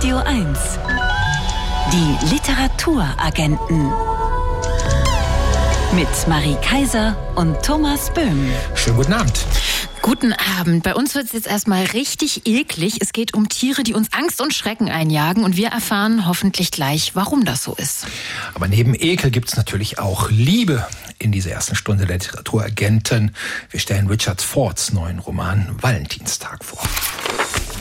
[0.00, 0.58] Radio 1.
[1.92, 3.92] Die Literaturagenten.
[5.94, 8.50] Mit Marie Kaiser und Thomas Böhm.
[8.74, 9.44] Schönen guten Abend.
[10.00, 10.84] Guten Abend.
[10.84, 12.96] Bei uns wird es jetzt erstmal richtig eklig.
[13.02, 17.14] Es geht um Tiere, die uns Angst und Schrecken einjagen und wir erfahren hoffentlich gleich,
[17.14, 18.06] warum das so ist.
[18.54, 20.86] Aber neben Ekel gibt es natürlich auch Liebe
[21.18, 23.36] in dieser ersten Stunde der Literaturagenten.
[23.68, 26.80] Wir stellen Richard Fords neuen Roman Valentinstag vor.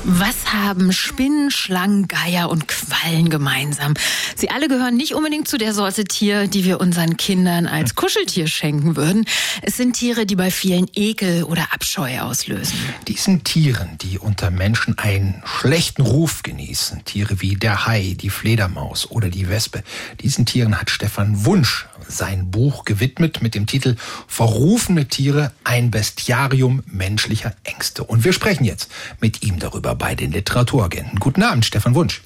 [0.06, 3.96] Was haben Spinnen, Schlangen, Geier und Quallen gemeinsam?
[4.36, 8.48] Sie alle gehören nicht unbedingt zu der Sorte Tier, die wir unseren Kindern als Kuscheltier
[8.48, 9.26] schenken würden.
[9.62, 12.78] Es sind Tiere, die bei vielen Ekel oder Abscheu auslösen.
[13.10, 19.12] Diesen Tieren, die unter Menschen einen schlechten Ruf genießen, Tiere wie der Hai, die Fledermaus
[19.12, 19.84] oder die Wespe,
[20.22, 23.96] diesen Tieren hat Stefan Wunsch sein Buch gewidmet mit dem Titel
[24.28, 28.04] Verrufene Tiere, ein Bestiarium menschlicher Ängste.
[28.04, 28.92] Und wir sprechen jetzt
[29.22, 31.20] mit ihm darüber bei den Literaturagenten.
[31.20, 32.22] Guten Abend, Stefan Wunsch.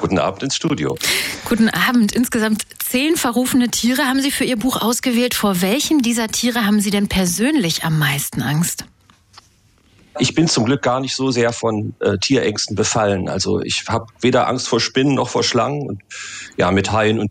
[0.00, 0.96] Guten Abend ins Studio.
[1.44, 2.12] Guten Abend.
[2.12, 5.34] Insgesamt zehn verrufene Tiere haben Sie für Ihr Buch ausgewählt.
[5.34, 8.86] Vor welchem dieser Tiere haben Sie denn persönlich am meisten Angst?
[10.18, 13.28] Ich bin zum Glück gar nicht so sehr von äh, Tierängsten befallen.
[13.28, 16.02] Also ich habe weder Angst vor Spinnen noch vor Schlangen und
[16.56, 17.30] ja mit Haien und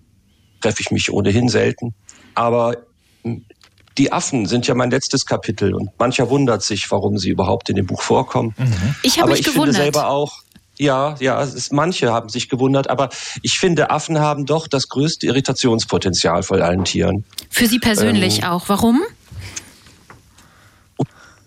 [0.62, 1.94] treffe ich mich ohnehin selten.
[2.36, 2.78] Aber
[3.24, 3.46] hm,
[3.98, 7.76] die Affen sind ja mein letztes Kapitel und mancher wundert sich, warum sie überhaupt in
[7.76, 8.56] dem Buch vorkommen.
[8.58, 8.96] Mhm.
[9.04, 9.76] Ich habe mich ich gewundert.
[9.76, 10.40] finde selber auch,
[10.78, 13.10] ja, ja, es ist, manche haben sich gewundert, aber
[13.42, 17.26] ich finde, Affen haben doch das größte Irritationspotenzial von allen Tieren.
[17.50, 18.70] Für Sie persönlich ähm, auch.
[18.70, 19.02] Warum?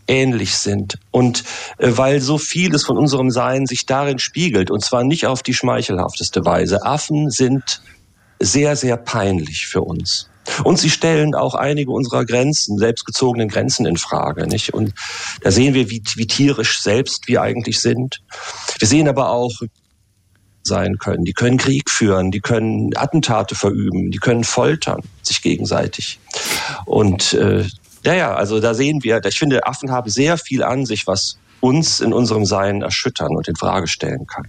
[0.06, 1.44] ähnlich sind und
[1.78, 5.54] äh, weil so vieles von unserem Sein sich darin spiegelt und zwar nicht auf die
[5.54, 6.84] schmeichelhafteste Weise.
[6.84, 7.80] Affen sind
[8.40, 10.28] sehr, sehr peinlich für uns.
[10.62, 14.74] Und sie stellen auch einige unserer Grenzen, selbstgezogenen Grenzen in Frage, nicht?
[14.74, 14.92] Und
[15.40, 18.20] da sehen wir, wie, wie tierisch selbst wir eigentlich sind.
[18.78, 19.52] Wir sehen aber auch,
[20.64, 21.24] sein können.
[21.24, 26.18] Die können Krieg führen, die können Attentate verüben, die können foltern, sich gegenseitig.
[26.86, 27.64] Und äh,
[28.04, 31.38] ja, ja, also da sehen wir, ich finde, Affen haben sehr viel an sich, was
[31.60, 34.46] uns in unserem Sein erschüttern und in Frage stellen kann.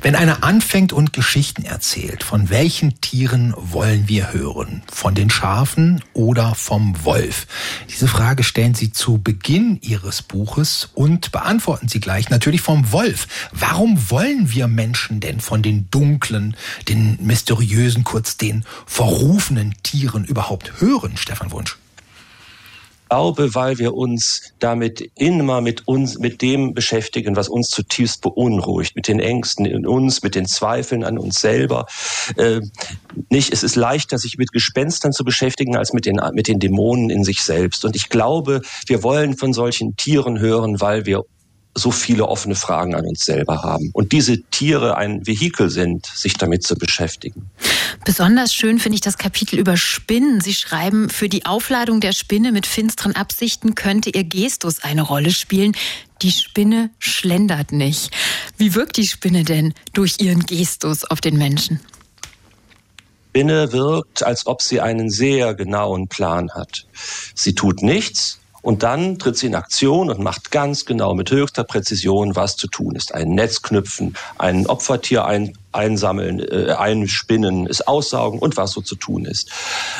[0.00, 4.82] Wenn einer anfängt und Geschichten erzählt, von welchen Tieren wollen wir hören?
[4.90, 7.46] Von den Schafen oder vom Wolf?
[7.90, 13.26] Diese Frage stellen Sie zu Beginn Ihres Buches und beantworten Sie gleich natürlich vom Wolf.
[13.52, 16.56] Warum wollen wir Menschen denn von den dunklen,
[16.88, 21.76] den mysteriösen, kurz den verrufenen Tieren überhaupt hören, Stefan Wunsch?
[23.08, 28.96] Glaube, weil wir uns damit immer mit uns, mit dem beschäftigen, was uns zutiefst beunruhigt,
[28.96, 31.86] mit den Ängsten in uns, mit den Zweifeln an uns selber.
[32.36, 32.60] Äh,
[33.30, 37.10] nicht, es ist leichter, sich mit Gespenstern zu beschäftigen, als mit den, mit den Dämonen
[37.10, 37.84] in sich selbst.
[37.84, 41.24] Und ich glaube, wir wollen von solchen Tieren hören, weil wir
[41.78, 43.90] so viele offene Fragen an uns selber haben.
[43.92, 47.50] Und diese Tiere ein Vehikel sind, sich damit zu beschäftigen.
[48.04, 50.40] Besonders schön finde ich das Kapitel über Spinnen.
[50.40, 55.30] Sie schreiben, für die Aufladung der Spinne mit finsteren Absichten könnte ihr Gestus eine Rolle
[55.30, 55.76] spielen.
[56.22, 58.10] Die Spinne schlendert nicht.
[58.56, 61.80] Wie wirkt die Spinne denn durch ihren Gestus auf den Menschen?
[63.30, 66.86] Spinne wirkt, als ob sie einen sehr genauen Plan hat.
[67.34, 71.64] Sie tut nichts, und dann tritt sie in Aktion und macht ganz genau mit höchster
[71.64, 73.14] Präzision, was zu tun ist.
[73.14, 78.96] Ein Netz knüpfen, ein Opfertier ein, einsammeln, äh, einspinnen, es aussaugen und was so zu
[78.96, 79.50] tun ist.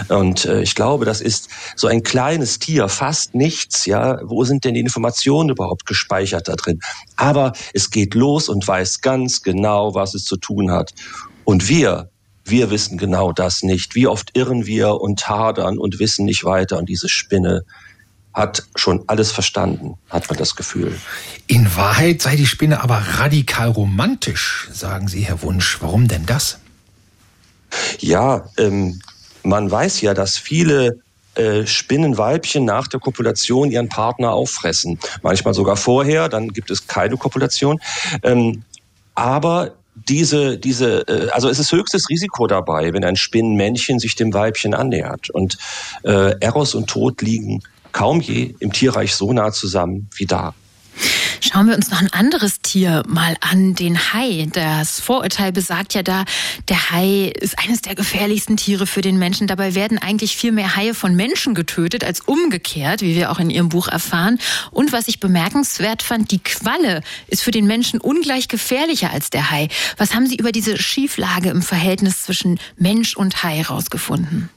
[0.09, 3.87] Und äh, ich glaube, das ist so ein kleines Tier, fast nichts.
[3.87, 6.81] Ja, wo sind denn die Informationen überhaupt gespeichert da drin?
[7.17, 10.93] Aber es geht los und weiß ganz genau, was es zu tun hat.
[11.45, 12.11] Und wir,
[12.45, 13.95] wir wissen genau das nicht.
[13.95, 16.79] Wie oft irren wir und hadern und wissen nicht weiter.
[16.79, 17.65] Und diese Spinne
[18.39, 20.97] hat schon alles verstanden, hat man das Gefühl.
[21.49, 25.79] In Wahrheit sei die Spinne aber radikal romantisch, sagen Sie, Herr Wunsch.
[25.81, 26.61] Warum denn das?
[27.99, 29.01] Ja, ähm,
[29.43, 31.01] man weiß ja, dass viele
[31.35, 34.99] äh, Spinnenweibchen nach der Kopulation ihren Partner auffressen.
[35.23, 37.81] Manchmal sogar vorher, dann gibt es keine Kopulation.
[38.23, 38.63] Ähm,
[39.17, 39.75] aber
[40.09, 44.75] diese, diese, äh, also es ist höchstes Risiko dabei, wenn ein Spinnenmännchen sich dem Weibchen
[44.75, 45.29] annähert.
[45.31, 45.59] Und
[46.05, 47.63] äh, Eros und Tod liegen
[47.93, 50.55] kaum je im Tierreich so nah zusammen wie da.
[51.41, 54.49] Schauen wir uns noch ein anderes Tier mal an, den Hai.
[54.53, 56.25] Das Vorurteil besagt ja da,
[56.69, 59.47] der Hai ist eines der gefährlichsten Tiere für den Menschen.
[59.47, 63.51] Dabei werden eigentlich viel mehr Haie von Menschen getötet als umgekehrt, wie wir auch in
[63.51, 64.39] Ihrem Buch erfahren.
[64.73, 69.51] Und was ich bemerkenswert fand, die Qualle ist für den Menschen ungleich gefährlicher als der
[69.51, 69.69] Hai.
[69.97, 74.51] Was haben Sie über diese Schieflage im Verhältnis zwischen Mensch und Hai herausgefunden?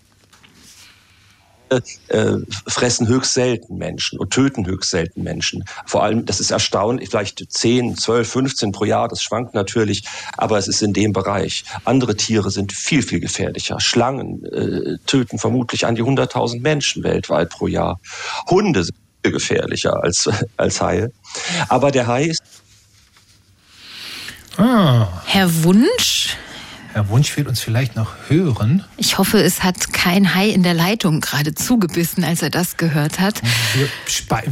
[2.08, 2.38] Äh,
[2.68, 5.64] fressen höchst selten Menschen und töten höchst selten Menschen.
[5.86, 10.04] Vor allem, das ist erstaunlich, vielleicht 10, 12, 15 pro Jahr, das schwankt natürlich,
[10.38, 11.64] aber es ist in dem Bereich.
[11.86, 13.80] Andere Tiere sind viel, viel gefährlicher.
[13.80, 18.00] Schlangen äh, töten vermutlich an die 100.000 Menschen weltweit pro Jahr.
[18.50, 21.12] Hunde sind viel gefährlicher als, als Haie.
[21.70, 22.42] Aber der Hai ist
[24.58, 25.08] Ah.
[25.26, 26.36] Herr Wunsch,
[26.94, 28.84] Herr Wunsch will uns vielleicht noch hören.
[28.98, 33.20] Ich hoffe, es hat kein Hai in der Leitung gerade zugebissen, als er das gehört
[33.20, 33.42] hat.
[33.74, 33.88] Wir,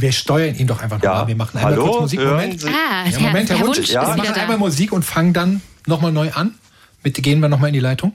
[0.00, 1.12] wir steuern ihn doch einfach ja.
[1.12, 1.28] mal.
[1.28, 2.20] Wir machen einmal Hallo, kurz Musik.
[2.20, 2.64] Moment.
[2.64, 3.78] Ah, ja, Moment, Herr, Herr Wunsch.
[3.78, 4.16] Wunsch ja.
[4.16, 6.54] Wir machen einmal Musik und fangen dann nochmal neu an.
[7.02, 8.12] Bitte gehen wir nochmal in die Leitung.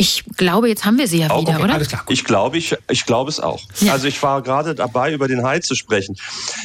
[0.00, 1.74] Ich glaube, jetzt haben wir sie ja oh, wieder, okay, oder?
[1.74, 3.60] Alles klar, ich glaube, ich, ich glaube es auch.
[3.80, 3.94] Ja.
[3.94, 6.14] Also ich war gerade dabei, über den Hai zu sprechen.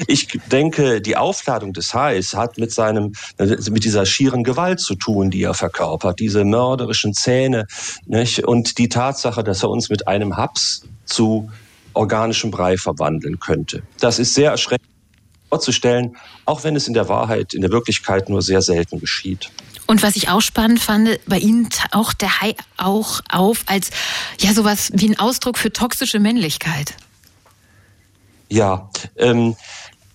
[0.05, 5.31] Ich denke, die Aufladung des Hais hat mit seinem, mit dieser schieren Gewalt zu tun,
[5.31, 7.65] die er verkörpert, diese mörderischen Zähne,
[8.05, 8.45] nicht?
[8.45, 11.49] und die Tatsache, dass er uns mit einem Haps zu
[11.93, 13.81] organischem Brei verwandeln könnte.
[13.99, 14.92] Das ist sehr erschreckend
[15.53, 19.51] vorzustellen, auch wenn es in der Wahrheit, in der Wirklichkeit nur sehr selten geschieht.
[19.85, 23.91] Und was ich auch spannend fand, bei Ihnen taucht der Hai auch auf als
[24.39, 26.95] ja sowas wie ein Ausdruck für toxische Männlichkeit.
[28.49, 29.55] Ja, ähm,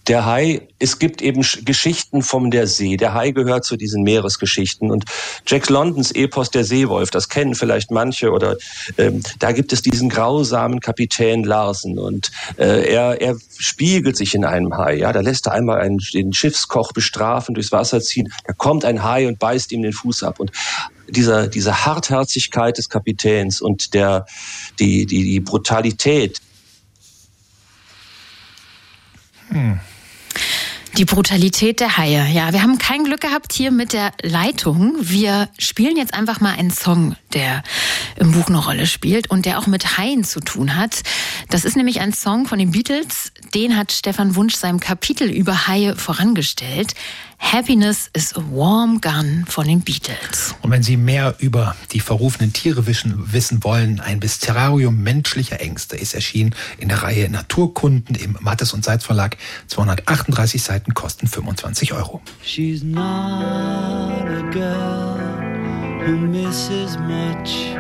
[0.09, 2.97] der Hai, es gibt eben Geschichten vom der See.
[2.97, 4.91] Der Hai gehört zu diesen Meeresgeschichten.
[4.91, 5.05] Und
[5.47, 8.57] Jack Londons Epos Der Seewolf, das kennen vielleicht manche, oder
[8.97, 11.99] ähm, da gibt es diesen grausamen Kapitän Larsen.
[11.99, 14.97] Und äh, er, er spiegelt sich in einem Hai.
[14.97, 18.33] Ja, da lässt er einmal einen, den Schiffskoch bestrafen, durchs Wasser ziehen.
[18.47, 20.41] Da kommt ein Hai und beißt ihm den Fuß ab.
[20.41, 20.53] Und
[21.09, 24.27] dieser, diese Hartherzigkeit des Kapitäns und der,
[24.79, 26.41] die, die, die Brutalität,
[29.51, 29.81] hm.
[30.99, 32.27] Die Brutalität der Haie.
[32.33, 34.97] Ja, wir haben kein Glück gehabt hier mit der Leitung.
[34.99, 37.63] Wir spielen jetzt einfach mal einen Song, der
[38.17, 41.03] im Buch eine Rolle spielt und der auch mit Haien zu tun hat.
[41.51, 43.33] Das ist nämlich ein Song von den Beatles.
[43.55, 46.95] Den hat Stefan Wunsch seinem Kapitel über Haie vorangestellt.
[47.39, 50.55] Happiness is a Warm Gun von den Beatles.
[50.61, 55.97] Und wenn Sie mehr über die verrufenen Tiere wissen, wissen wollen, ein Bestiarium menschlicher Ängste
[55.97, 59.39] ist erschienen in der Reihe Naturkunden im Mattes und Seitz Verlag.
[59.69, 62.21] 238 Seiten kosten 25 Euro.
[62.45, 65.17] She's not a girl
[66.05, 67.75] who misses much.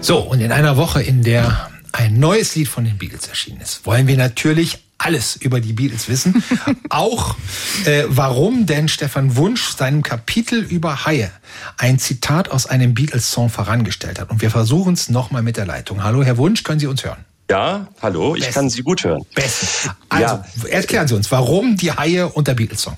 [0.00, 3.86] So, und in einer Woche, in der ein neues Lied von den Beatles erschienen ist,
[3.86, 6.42] wollen wir natürlich alles über die Beatles wissen.
[6.88, 7.36] Auch
[7.84, 11.30] äh, warum denn Stefan Wunsch seinem Kapitel über Haie
[11.76, 14.30] ein Zitat aus einem Beatles-Song vorangestellt hat.
[14.30, 16.02] Und wir versuchen es nochmal mit der Leitung.
[16.02, 17.24] Hallo, Herr Wunsch, können Sie uns hören?
[17.50, 18.54] Ja, hallo, ich Besten.
[18.54, 19.24] kann Sie gut hören.
[19.34, 19.90] Besten.
[20.08, 20.68] Also, ja.
[20.68, 22.96] erklären Sie uns, warum die Haie und der Beatles-Song?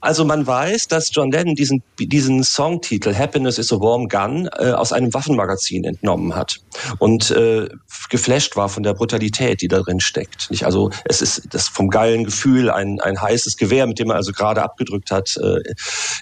[0.00, 4.72] Also man weiß, dass John Lennon diesen, diesen Songtitel Happiness is a Warm Gun äh,
[4.72, 6.60] aus einem Waffenmagazin entnommen hat
[6.98, 7.68] und äh,
[8.10, 10.50] geflasht war von der Brutalität, die da drin steckt.
[10.50, 10.64] Nicht?
[10.64, 14.32] Also es ist das vom geilen Gefühl, ein, ein heißes Gewehr, mit dem er also
[14.32, 15.60] gerade abgedrückt hat, äh,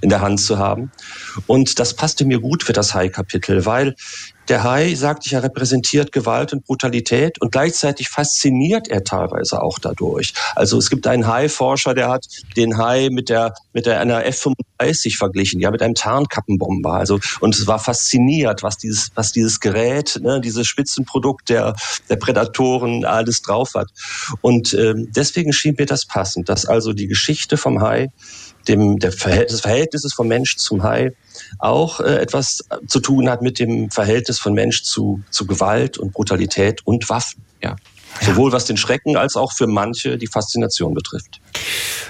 [0.02, 0.92] in der Hand zu haben.
[1.46, 3.94] Und das passte mir gut für das High-Kapitel, weil
[4.48, 9.78] der Hai, sagte ich, er repräsentiert Gewalt und Brutalität und gleichzeitig fasziniert er teilweise auch
[9.78, 10.34] dadurch.
[10.54, 12.26] Also es gibt einen Hai-Forscher, der hat
[12.56, 16.92] den Hai mit der mit der einer F-35 verglichen, ja, mit einem Tarnkappenbomber.
[16.92, 21.74] Also und es war fasziniert, was dieses was dieses Gerät, ne, dieses Spitzenprodukt der
[22.08, 23.88] der Prädatoren alles drauf hat.
[24.42, 28.10] Und ähm, deswegen schien mir das passend, dass also die Geschichte vom Hai
[28.68, 31.12] dem der Verhältnis, des Verhältnisses vom Mensch zum Hai
[31.58, 36.12] auch äh, etwas zu tun hat mit dem Verhältnis von Mensch zu, zu Gewalt und
[36.12, 37.42] Brutalität und Waffen.
[37.62, 37.76] Ja.
[38.20, 38.26] ja.
[38.26, 41.40] Sowohl was den Schrecken als auch für manche die Faszination betrifft.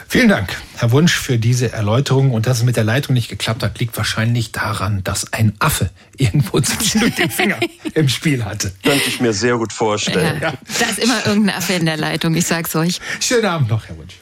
[0.09, 2.31] Vielen Dank, Herr Wunsch, für diese Erläuterung.
[2.31, 5.91] Und dass es mit der Leitung nicht geklappt hat, liegt wahrscheinlich daran, dass ein Affe
[6.17, 7.59] irgendwo zwischendurch den Finger
[7.95, 8.73] im Spiel hatte.
[8.83, 10.41] Könnte ich mir sehr gut vorstellen.
[10.41, 13.01] Ja, da ist immer irgendein Affe in der Leitung, ich sag's euch.
[13.19, 14.15] Schönen Abend noch, Herr Wunsch.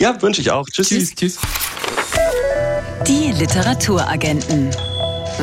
[0.00, 0.66] Ja, wünsche ich auch.
[0.68, 0.88] Tschüss.
[0.88, 1.14] Tschüss.
[1.14, 1.38] tschüss.
[3.06, 4.70] Die Literaturagenten.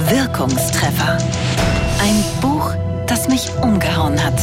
[0.08, 1.18] Wirkungstreffer.
[2.01, 2.74] Ein Buch,
[3.08, 4.39] das mich umgehauen hat.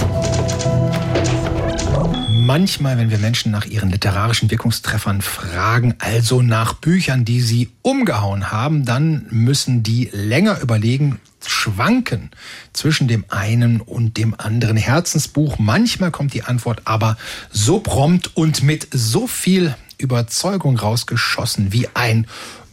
[2.28, 8.52] Manchmal, wenn wir Menschen nach ihren literarischen Wirkungstreffern fragen, also nach Büchern, die sie umgehauen
[8.52, 12.30] haben, dann müssen die länger überlegen, schwanken
[12.72, 15.58] zwischen dem einen und dem anderen Herzensbuch.
[15.58, 17.16] Manchmal kommt die Antwort aber
[17.50, 22.26] so prompt und mit so viel Überzeugung rausgeschossen wie ein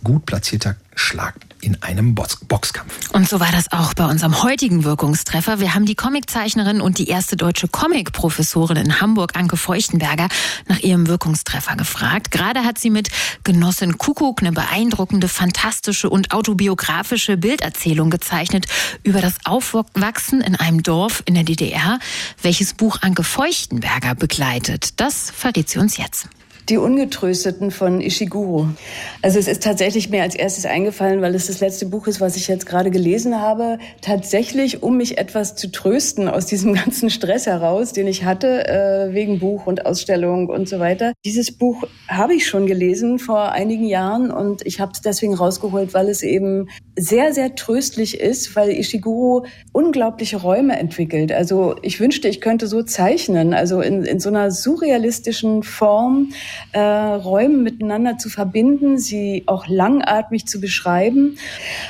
[0.04, 3.10] gut platzierter Schlag in einem Boxkampf.
[3.12, 5.60] Und so war das auch bei unserem heutigen Wirkungstreffer.
[5.60, 10.28] Wir haben die Comiczeichnerin und die erste deutsche Comic-Professorin in Hamburg, Anke Feuchtenberger,
[10.68, 12.32] nach ihrem Wirkungstreffer gefragt.
[12.32, 13.10] Gerade hat sie mit
[13.46, 18.66] Genossin Kuckuck eine beeindruckende, fantastische und autobiografische Bilderzählung gezeichnet
[19.04, 22.00] über das Aufwachsen in einem Dorf in der DDR,
[22.42, 25.00] welches Buch Anke Feuchtenberger begleitet.
[25.00, 26.28] Das verrät sie uns jetzt.
[26.70, 28.70] Die Ungetrösteten von Ishiguro.
[29.22, 32.38] Also es ist tatsächlich mir als erstes eingefallen, weil es das letzte Buch ist, was
[32.38, 33.80] ich jetzt gerade gelesen habe.
[34.00, 39.14] Tatsächlich, um mich etwas zu trösten aus diesem ganzen Stress heraus, den ich hatte, äh,
[39.14, 41.12] wegen Buch und Ausstellung und so weiter.
[41.26, 45.94] Dieses Buch habe ich schon gelesen vor einigen Jahren und ich habe es deswegen rausgeholt,
[45.94, 51.34] weil es eben sehr, sehr tröstlich ist, weil Ishiguro unglaubliche Räume entwickelt.
[51.34, 56.30] Also ich wünschte, ich könnte so zeichnen, also in, in so einer surrealistischen Form
[56.72, 61.38] äh, Räume miteinander zu verbinden, sie auch langatmig zu beschreiben.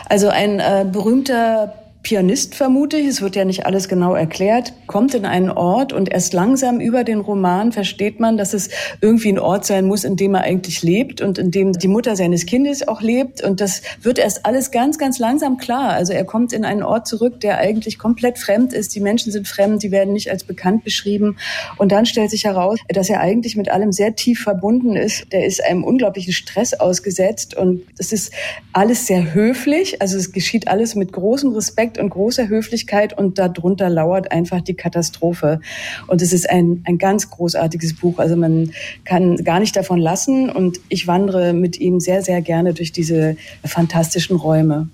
[0.07, 5.13] Also ein äh, berühmter Pianist vermute ich, es wird ja nicht alles genau erklärt, kommt
[5.13, 8.69] in einen Ort und erst langsam über den Roman versteht man, dass es
[8.99, 12.17] irgendwie ein Ort sein muss, in dem er eigentlich lebt und in dem die Mutter
[12.17, 13.41] seines Kindes auch lebt.
[13.41, 15.91] Und das wird erst alles ganz, ganz langsam klar.
[15.93, 18.93] Also er kommt in einen Ort zurück, der eigentlich komplett fremd ist.
[18.95, 21.37] Die Menschen sind fremd, die werden nicht als bekannt beschrieben.
[21.77, 25.31] Und dann stellt sich heraus, dass er eigentlich mit allem sehr tief verbunden ist.
[25.31, 28.33] Der ist einem unglaublichen Stress ausgesetzt und es ist
[28.73, 30.01] alles sehr höflich.
[30.01, 34.61] Also es geschieht alles mit großem Respekt Respekt und großer Höflichkeit und darunter lauert einfach
[34.61, 35.59] die Katastrophe.
[36.07, 38.19] Und es ist ein, ein ganz großartiges Buch.
[38.19, 38.71] Also man
[39.05, 43.35] kann gar nicht davon lassen und ich wandere mit ihm sehr, sehr gerne durch diese
[43.63, 44.87] fantastischen Räume.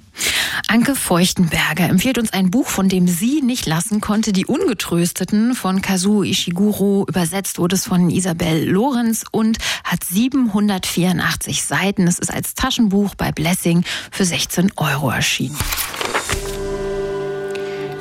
[0.68, 5.82] Anke Feuchtenberger empfiehlt uns ein Buch, von dem sie nicht lassen konnte, Die Ungetrösteten von
[5.82, 7.06] Kazuo Ishiguro.
[7.08, 12.08] Übersetzt wurde es von Isabel Lorenz und hat 784 Seiten.
[12.08, 15.58] Es ist als Taschenbuch bei Blessing für 16 Euro erschienen.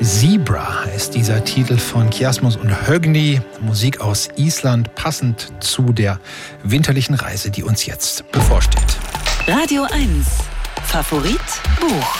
[0.00, 6.20] Zebra ist dieser Titel von Kiasmus und Högni, Musik aus Island, passend zu der
[6.62, 8.96] winterlichen Reise, die uns jetzt bevorsteht.
[9.48, 10.26] Radio 1,
[10.84, 11.40] Favorit
[11.80, 12.16] Buch.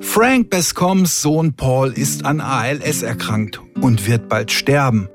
[0.00, 5.08] Frank Bescoms Sohn Paul ist an ALS erkrankt und wird bald sterben.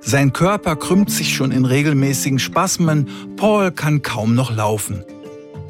[0.00, 5.04] Sein Körper krümmt sich schon in regelmäßigen Spasmen, Paul kann kaum noch laufen.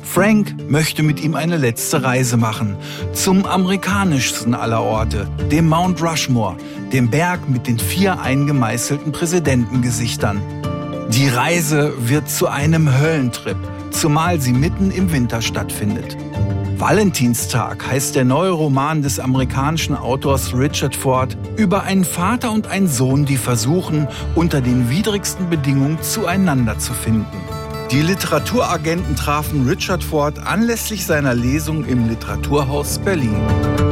[0.02, 2.76] Frank möchte mit ihm eine letzte Reise machen
[3.12, 6.56] zum amerikanischsten aller Orte, dem Mount Rushmore,
[6.92, 10.40] dem Berg mit den vier eingemeißelten Präsidentengesichtern.
[11.10, 13.56] Die Reise wird zu einem Höllentrip,
[13.90, 16.16] zumal sie mitten im Winter stattfindet.
[16.80, 22.88] Valentinstag heißt der neue Roman des amerikanischen Autors Richard Ford über einen Vater und einen
[22.88, 27.59] Sohn, die versuchen, unter den widrigsten Bedingungen zueinander zu finden.
[27.92, 33.89] Die Literaturagenten trafen Richard Ford anlässlich seiner Lesung im Literaturhaus Berlin.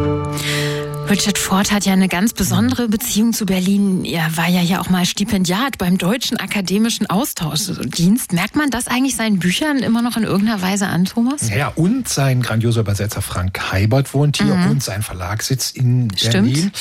[1.10, 4.04] Richard Ford hat ja eine ganz besondere Beziehung zu Berlin.
[4.04, 8.34] Er war ja ja auch mal Stipendiat beim Deutschen Akademischen Austauschdienst.
[8.34, 11.48] Merkt man das eigentlich seinen Büchern immer noch in irgendeiner Weise an, Thomas?
[11.48, 14.70] Ja, und sein grandioser Übersetzer Frank Heibert wohnt hier mhm.
[14.72, 16.56] und sein Verlag sitzt in Berlin.
[16.56, 16.72] Stimmt.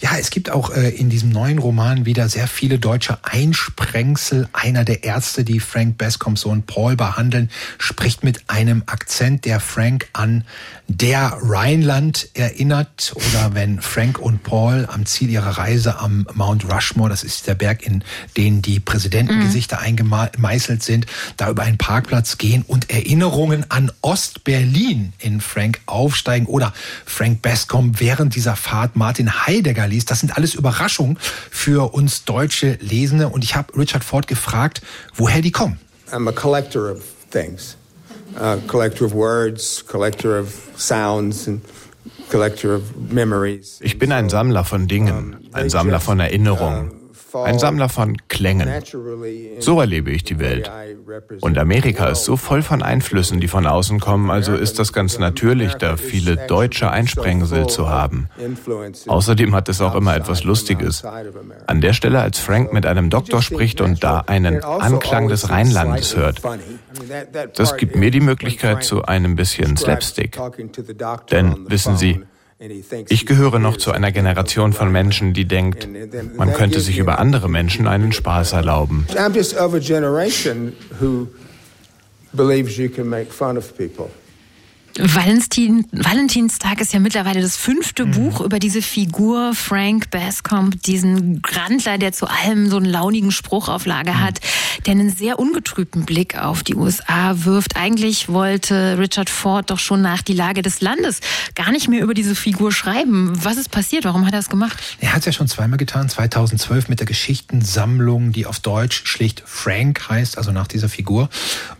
[0.00, 4.48] Ja, es gibt auch äh, in diesem neuen Roman wieder sehr viele deutsche Einsprengsel.
[4.54, 10.08] Einer der Ärzte, die Frank Bascoms Sohn Paul behandeln, spricht mit einem Akzent, der Frank
[10.14, 10.44] an
[10.88, 17.10] der Rheinland erinnert oder wenn Frank und Paul am Ziel ihrer Reise am Mount Rushmore,
[17.10, 18.04] das ist der Berg, in
[18.36, 19.84] den die Präsidentengesichter mhm.
[19.84, 26.72] eingemeißelt sind, da über einen Parkplatz gehen und Erinnerungen an Ostberlin in Frank aufsteigen oder
[27.06, 30.10] Frank Bascom während dieser Fahrt Martin Heidegger liest.
[30.10, 31.18] Das sind alles Überraschungen
[31.50, 34.82] für uns deutsche Lesende und ich habe Richard Ford gefragt,
[35.14, 35.78] woher die kommen.
[36.10, 37.76] I'm a collector of things.
[38.36, 41.60] A collector of words, collector of sounds and
[43.80, 46.92] ich bin ein Sammler von Dingen, ein Sammler von Erinnerungen,
[47.32, 48.68] ein Sammler von Klängen.
[49.60, 50.70] So erlebe ich die Welt.
[51.40, 55.18] Und Amerika ist so voll von Einflüssen, die von außen kommen, also ist das ganz
[55.18, 58.28] natürlich, da viele deutsche Einsprengsel zu haben.
[59.06, 61.04] Außerdem hat es auch immer etwas Lustiges.
[61.66, 66.16] An der Stelle, als Frank mit einem Doktor spricht und da einen Anklang des Rheinlandes
[66.16, 66.42] hört.
[67.54, 70.38] Das gibt mir die Möglichkeit zu einem bisschen Slapstick.
[71.30, 72.20] Denn, wissen Sie,
[73.08, 75.88] ich gehöre noch zu einer Generation von Menschen, die denkt,
[76.36, 79.06] man könnte sich über andere Menschen einen Spaß erlauben.
[79.14, 81.26] I'm just of a generation who
[82.32, 84.08] believes you can make fun of people.
[84.96, 88.10] Valentin, Valentinstag ist ja mittlerweile das fünfte mhm.
[88.12, 93.68] Buch über diese Figur Frank Bascomb, diesen Grandler, der zu allem so einen launigen Spruch
[93.68, 94.20] auf Lager mhm.
[94.20, 94.40] hat,
[94.86, 97.76] der einen sehr ungetrübten Blick auf die USA wirft.
[97.76, 101.20] Eigentlich wollte Richard Ford doch schon nach die Lage des Landes
[101.56, 103.32] gar nicht mehr über diese Figur schreiben.
[103.42, 104.04] Was ist passiert?
[104.04, 104.78] Warum hat er das gemacht?
[105.00, 106.08] Er hat es ja schon zweimal getan.
[106.08, 111.28] 2012 mit der Geschichtensammlung, die auf Deutsch schlicht Frank heißt, also nach dieser Figur.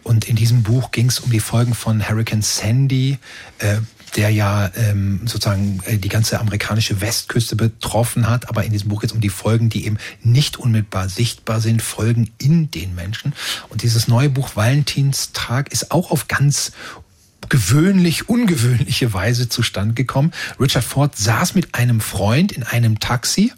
[0.04, 3.18] Und in diesem Buch ging es um die Folgen von Hurricane Sandy,
[3.58, 3.78] äh,
[4.16, 9.02] der ja ähm, sozusagen äh, die ganze amerikanische Westküste betroffen hat, aber in diesem Buch
[9.02, 13.32] jetzt um die Folgen, die eben nicht unmittelbar sichtbar sind, Folgen in den Menschen.
[13.70, 16.72] Und dieses neue Buch Valentinstag ist auch auf ganz
[17.48, 20.32] gewöhnlich, ungewöhnliche Weise zustande gekommen.
[20.60, 23.52] Richard Ford saß mit einem Freund in einem Taxi.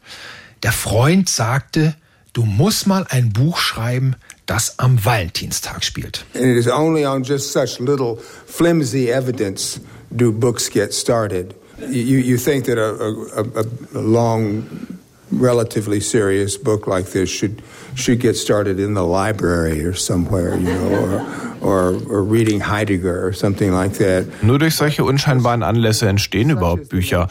[0.62, 1.94] Der Freund sagte,
[2.36, 4.14] du musst mal ein Buch schreiben,
[4.44, 6.24] das am Valentinstag spielt.
[6.34, 11.54] And it is only on just such little flimsy evidence do books get started.
[11.88, 12.90] You, you think that a,
[13.40, 14.64] a, a long,
[15.30, 17.62] relatively serious book like this should
[17.94, 23.26] should get started in the library or somewhere, you know, or, or, or reading Heidegger
[23.26, 24.26] or something like that.
[24.42, 27.28] Nur durch solche unscheinbaren Anlässe entstehen überhaupt Bücher.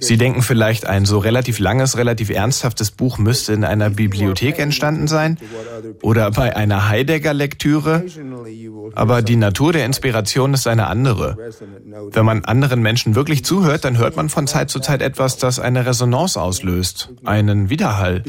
[0.00, 5.08] Sie denken vielleicht, ein so relativ langes, relativ ernsthaftes Buch müsste in einer Bibliothek entstanden
[5.08, 5.38] sein
[6.02, 8.04] oder bei einer Heidegger-Lektüre.
[8.94, 11.36] Aber die Natur der Inspiration ist eine andere.
[12.12, 15.58] Wenn man anderen Menschen wirklich zuhört, dann hört man von Zeit zu Zeit etwas, das
[15.58, 18.22] eine Resonanz auslöst, einen Widerhall.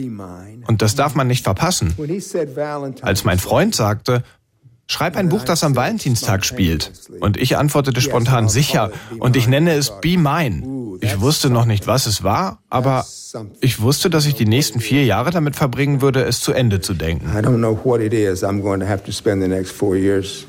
[0.67, 1.95] Und das darf man nicht verpassen.
[3.01, 4.23] Als mein Freund sagte,
[4.87, 6.91] Schreib ein Buch, das am Valentinstag spielt.
[7.19, 8.91] Und ich antwortete spontan sicher.
[9.17, 10.99] Und ich nenne es Be Mine.
[11.01, 13.05] Ich wusste noch nicht, was es war, aber
[13.61, 16.93] ich wusste, dass ich die nächsten vier Jahre damit verbringen würde, es zu Ende zu
[16.93, 17.27] denken.
[17.27, 19.95] I don't know what it is I'm going to have to spend the next four
[19.95, 20.45] years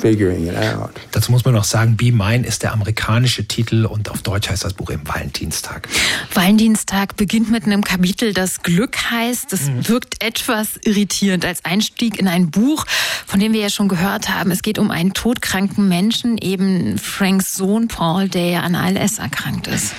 [0.00, 0.90] figuring it out.
[1.12, 4.64] Dazu muss man noch sagen, Be Mine ist der amerikanische Titel und auf Deutsch heißt
[4.64, 5.88] das Buch eben Valentinstag.
[6.32, 9.52] Valentinstag beginnt mit einem Kapitel, das Glück heißt.
[9.52, 9.88] Das mhm.
[9.88, 12.86] wirkt etwas irritierend als Einstieg in ein Buch,
[13.26, 14.50] von dem wir ja schon gehört haben.
[14.50, 19.66] Es geht um einen todkranken Menschen, eben Franks Sohn Paul, der ja an ALS erkrankt
[19.66, 19.94] ist.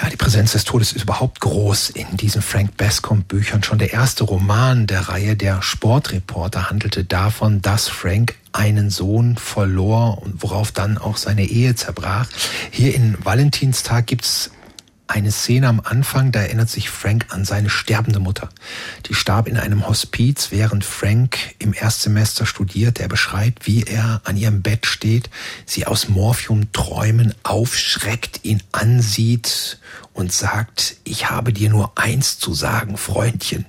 [0.00, 3.64] Ja, die Präsenz des Todes ist überhaupt groß in diesen Frank Bascom Büchern.
[3.64, 10.22] Schon der erste Roman der Reihe, der Sportreporter, handelte davon, dass Frank einen Sohn verlor
[10.22, 12.28] und worauf dann auch seine Ehe zerbrach.
[12.70, 14.52] Hier in Valentinstag gibt's
[15.08, 18.48] eine Szene am Anfang, da erinnert sich Frank an seine sterbende Mutter.
[19.06, 23.00] Die starb in einem Hospiz, während Frank im Erstsemester studiert.
[23.00, 25.30] Er beschreibt, wie er an ihrem Bett steht,
[25.66, 29.78] sie aus Morphium-Träumen aufschreckt, ihn ansieht
[30.12, 33.66] und sagt, ich habe dir nur eins zu sagen, Freundchen,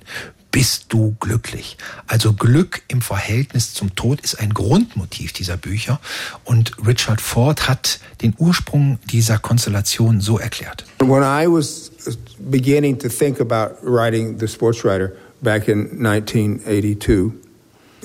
[0.50, 1.76] bist du glücklich.
[2.06, 6.00] Also Glück im Verhältnis zum Tod ist ein Grundmotiv dieser Bücher
[6.44, 10.84] und Richard Ford hat den Ursprung dieser Konstellation so erklärt.
[10.98, 11.90] When I was
[12.38, 17.32] beginning to think about writing The Sports Writer back in 1982,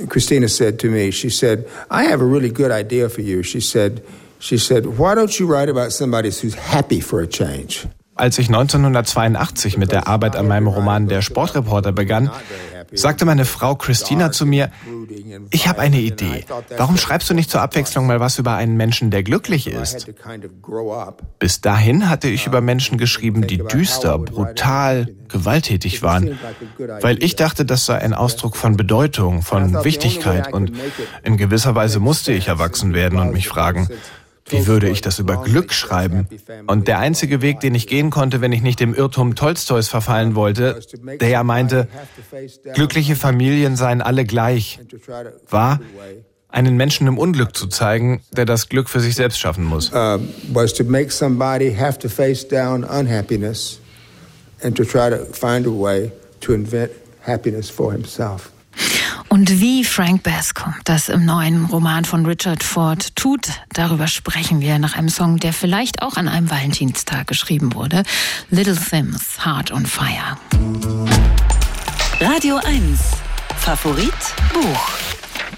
[0.09, 3.43] Christina said to me, she said, I have a really good idea for you.
[3.43, 4.03] She said,
[4.39, 7.87] she said, why don't you write about somebody who's happy for a change?
[8.15, 12.31] Als ich 1982 mit der Arbeit an meinem Roman Der Sportreporter begann,
[12.93, 14.71] sagte meine Frau Christina zu mir,
[15.51, 16.45] ich habe eine Idee.
[16.77, 20.07] Warum schreibst du nicht zur Abwechslung mal was über einen Menschen, der glücklich ist?
[21.39, 26.39] Bis dahin hatte ich über Menschen geschrieben, die düster, brutal, gewalttätig waren,
[27.01, 30.71] weil ich dachte, das sei ein Ausdruck von Bedeutung, von Wichtigkeit und
[31.23, 33.89] in gewisser Weise musste ich erwachsen werden und mich fragen,
[34.47, 36.27] wie würde ich das über Glück schreiben?
[36.67, 40.35] Und der einzige Weg, den ich gehen konnte, wenn ich nicht dem Irrtum Tolstois verfallen
[40.35, 40.79] wollte,
[41.19, 41.87] der ja meinte,
[42.73, 44.79] glückliche Familien seien alle gleich,
[45.49, 45.79] war,
[46.47, 49.91] einen Menschen im Unglück zu zeigen, der das Glück für sich selbst schaffen muss.
[49.91, 50.19] Uh,
[57.25, 58.54] happiness for himself.
[59.35, 64.79] Und wie Frank Bascom das im neuen Roman von Richard Ford tut, darüber sprechen wir
[64.79, 68.03] nach einem Song, der vielleicht auch an einem Valentinstag geschrieben wurde.
[68.49, 70.37] Little Sims, Heart on Fire.
[72.21, 72.97] Radio 1,
[73.57, 74.13] Favorit
[74.53, 75.14] Buch.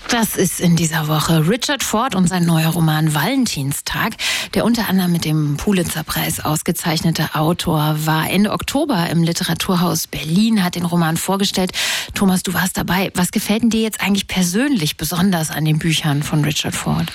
[0.10, 4.14] Das ist in dieser Woche Richard Ford und sein neuer Roman Valentinstag.
[4.54, 10.76] Der unter anderem mit dem Pulitzerpreis ausgezeichnete Autor war Ende Oktober im Literaturhaus Berlin, hat
[10.76, 11.74] den Roman vorgestellt.
[12.14, 13.12] Thomas, du warst dabei.
[13.16, 17.12] Was gefällt denn dir jetzt eigentlich persönlich besonders an den Büchern von Richard Ford?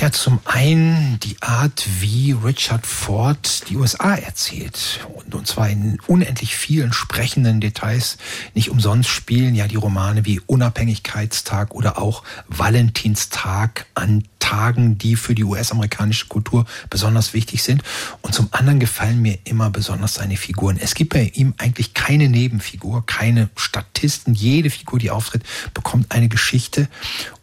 [0.00, 5.00] Ja, zum einen die Art, wie Richard Ford die USA erzählt.
[5.32, 8.16] Und, zwar in unendlich vielen sprechenden Details.
[8.54, 15.34] Nicht umsonst spielen ja die Romane wie Unabhängigkeitstag oder auch Valentinstag an Tagen, die für
[15.34, 17.82] die US-amerikanische Kultur besonders wichtig sind.
[18.22, 20.78] Und zum anderen gefallen mir immer besonders seine Figuren.
[20.80, 24.34] Es gibt bei ihm eigentlich keine Nebenfigur, keine Statisten.
[24.34, 25.42] Jede Figur, die auftritt,
[25.74, 26.88] bekommt eine Geschichte.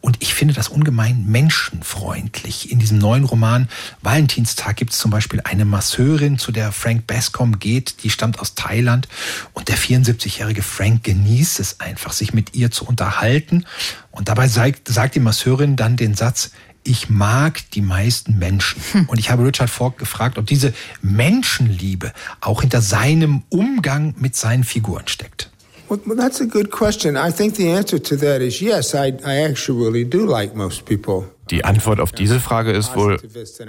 [0.06, 2.72] Und ich finde das ungemein menschenfreundlich.
[2.72, 3.68] In diesem neuen Roman
[4.04, 8.04] Valentinstag gibt es zum Beispiel eine Masseurin, zu der Frank Bascom geht.
[8.04, 9.08] Die stammt aus Thailand.
[9.54, 13.66] Und der 74-jährige Frank genießt es einfach, sich mit ihr zu unterhalten.
[14.12, 16.52] Und dabei sagt, sagt die Masseurin dann den Satz,
[16.84, 18.80] ich mag die meisten Menschen.
[18.92, 19.10] Hm.
[19.10, 24.66] Und ich habe Richard Falk gefragt, ob diese Menschenliebe auch hinter seinem Umgang mit seinen
[24.66, 25.50] Figuren steckt.
[25.88, 27.16] Well, that's a good question.
[27.16, 28.96] I think the answer to that is yes.
[28.96, 31.26] I, I actually do like most people.
[31.52, 33.20] Die Antwort auf diese Frage ist wohl,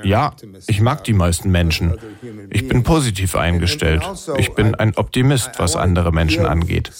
[0.02, 0.32] ja,
[0.66, 1.98] ich mag die meisten Menschen.
[2.50, 4.02] Ich bin positiv eingestellt.
[4.38, 6.90] Ich bin ein Optimist, was andere Menschen angeht.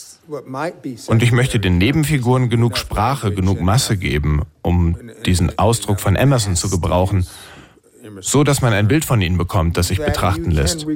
[1.07, 6.57] Und ich möchte den Nebenfiguren genug Sprache, genug Masse geben, um diesen Ausdruck von Emerson
[6.57, 7.27] zu gebrauchen,
[8.21, 10.87] so dass man ein Bild von ihnen bekommt, das sich betrachten lässt.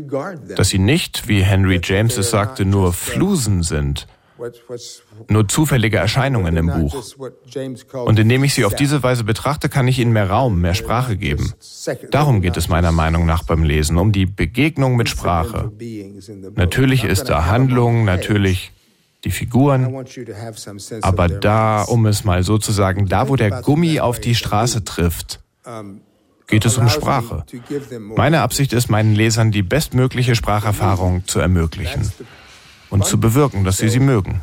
[0.56, 4.06] Dass sie nicht, wie Henry James es sagte, nur Flusen sind,
[5.28, 7.04] nur zufällige Erscheinungen im Buch.
[7.92, 11.16] Und indem ich sie auf diese Weise betrachte, kann ich ihnen mehr Raum, mehr Sprache
[11.16, 11.52] geben.
[12.10, 15.70] Darum geht es meiner Meinung nach beim Lesen, um die Begegnung mit Sprache.
[16.54, 18.72] Natürlich ist da Handlung, natürlich
[19.24, 20.06] die Figuren,
[21.02, 24.84] aber da, um es mal so zu sagen, da, wo der Gummi auf die Straße
[24.84, 25.40] trifft,
[26.50, 27.44] geht es um Sprache.
[28.16, 32.10] Meine Absicht ist, meinen Lesern die bestmögliche Spracherfahrung zu ermöglichen
[32.90, 34.42] und zu bewirken, dass sie sie mögen.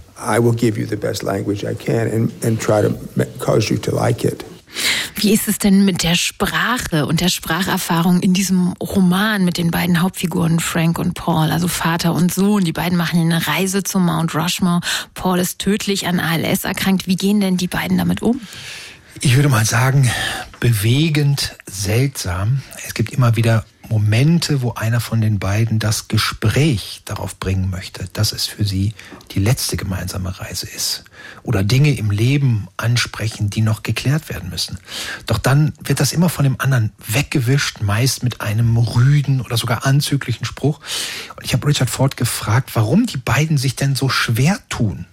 [5.20, 9.72] Wie ist es denn mit der Sprache und der Spracherfahrung in diesem Roman mit den
[9.72, 12.64] beiden Hauptfiguren Frank und Paul, also Vater und Sohn?
[12.64, 14.82] Die beiden machen eine Reise zum Mount Rushmore.
[15.16, 17.08] Paul ist tödlich an ALS erkrankt.
[17.08, 18.40] Wie gehen denn die beiden damit um?
[19.22, 20.12] Ich würde mal sagen,
[20.60, 22.62] bewegend, seltsam.
[22.86, 28.08] Es gibt immer wieder Momente, wo einer von den beiden das Gespräch darauf bringen möchte,
[28.14, 28.94] dass es für sie
[29.32, 31.04] die letzte gemeinsame Reise ist.
[31.42, 34.78] Oder Dinge im Leben ansprechen, die noch geklärt werden müssen.
[35.26, 39.86] Doch dann wird das immer von dem anderen weggewischt, meist mit einem rüden oder sogar
[39.86, 40.80] anzüglichen Spruch.
[41.36, 45.06] Und ich habe Richard Ford gefragt, warum die beiden sich denn so schwer tun,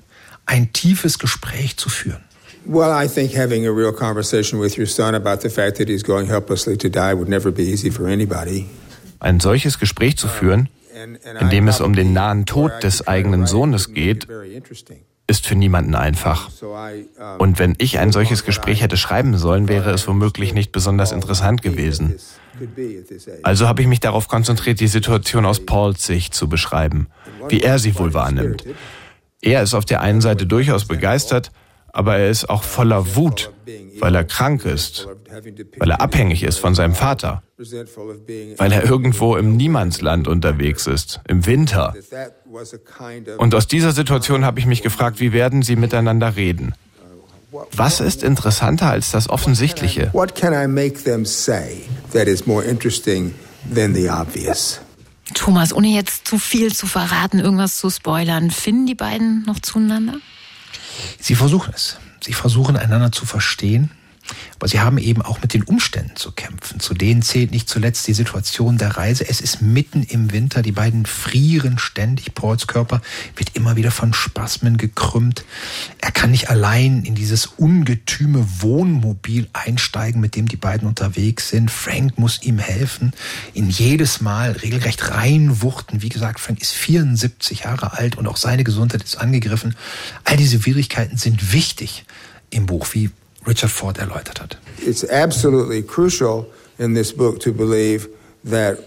[0.45, 2.24] ein tiefes Gespräch zu führen.
[2.66, 6.03] Well, I think having a real conversation with your son about the fact that he's
[6.03, 8.66] going helplessly to die would never be easy for anybody.
[9.20, 10.68] Ein solches Gespräch zu führen,
[11.40, 14.27] in dem es um den nahen Tod des eigenen Sohnes geht,
[15.27, 16.50] ist für niemanden einfach.
[17.38, 21.62] Und wenn ich ein solches Gespräch hätte schreiben sollen, wäre es womöglich nicht besonders interessant
[21.62, 22.16] gewesen.
[23.42, 27.09] Also habe ich mich darauf konzentriert, die Situation aus Pauls Sicht zu beschreiben,
[27.48, 28.64] wie er sie wohl wahrnimmt.
[29.40, 31.50] Er ist auf der einen Seite durchaus begeistert,
[31.94, 33.52] aber er ist auch voller Wut,
[34.00, 35.07] weil er krank ist,
[35.78, 41.46] weil er abhängig ist von seinem Vater, weil er irgendwo im Niemandsland unterwegs ist, im
[41.46, 41.94] Winter.
[43.38, 46.74] Und aus dieser Situation habe ich mich gefragt, wie werden sie miteinander reden?
[47.70, 50.11] Was ist interessanter als das Offensichtliche?
[55.33, 60.14] Thomas, ohne jetzt zu viel zu verraten, irgendwas zu spoilern, finden die beiden noch zueinander?
[61.18, 61.98] Sie versuchen es.
[62.22, 63.90] Sie versuchen einander zu verstehen,
[64.57, 66.81] aber sie haben eben auch mit den Umständen zu kämpfen.
[66.81, 69.29] Zu denen zählt nicht zuletzt die Situation der Reise.
[69.29, 72.35] Es ist mitten im Winter, die beiden frieren ständig.
[72.35, 73.03] Pauls Körper
[73.37, 75.45] wird immer wieder von Spasmen gekrümmt.
[76.01, 81.71] Er kann nicht allein in dieses ungetüme Wohnmobil einsteigen, mit dem die beiden unterwegs sind.
[81.71, 83.13] Frank muss ihm helfen,
[83.53, 86.03] ihn jedes Mal regelrecht reinwuchten.
[86.03, 89.77] Wie gesagt, Frank ist 74 Jahre alt und auch seine Gesundheit ist angegriffen.
[90.25, 92.05] All diese Schwierigkeiten sind wichtig
[92.51, 93.11] im Buch, wie
[93.46, 94.59] Richard Ford erläutert hat.
[94.85, 96.46] It's absolutely crucial
[96.78, 98.09] in this book to believe
[98.48, 98.78] that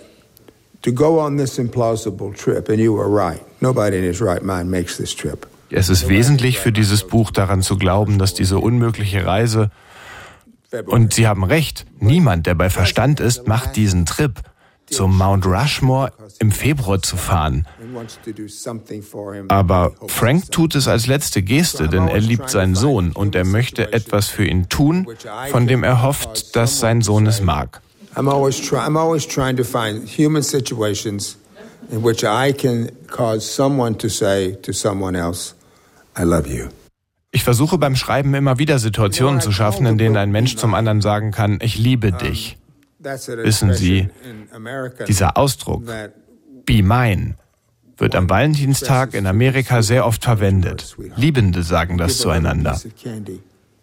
[0.83, 4.69] to go on this implausible trip, and you were right, nobody in his right mind
[4.69, 5.47] makes this trip.
[5.69, 9.69] Es ist wesentlich für dieses Buch daran zu glauben, dass diese unmögliche Reise,
[10.85, 14.33] und Sie haben recht, niemand, der bei Verstand ist, macht diesen Trip
[14.89, 17.67] zum Mount Rushmore im Februar zu fahren.
[19.49, 23.93] Aber Frank tut es als letzte Geste, denn er liebt seinen Sohn und er möchte
[23.93, 25.07] etwas für ihn tun,
[25.51, 27.81] von dem er hofft, dass sein Sohn es mag.
[28.15, 31.37] I'm always, try, I'm always trying to find human situations
[31.91, 35.53] in which I can cause someone to say to someone else,
[36.17, 36.69] I love you.
[37.31, 41.01] Ich versuche beim Schreiben immer wieder Situationen zu schaffen, in denen ein Mensch zum anderen
[41.01, 42.56] sagen kann, ich liebe dich.
[42.99, 44.09] Wissen Sie,
[45.07, 45.83] dieser Ausdruck,
[46.65, 47.35] be mine,
[47.97, 50.95] wird am Valentinstag in Amerika sehr oft verwendet.
[51.15, 52.79] Liebende sagen das zueinander.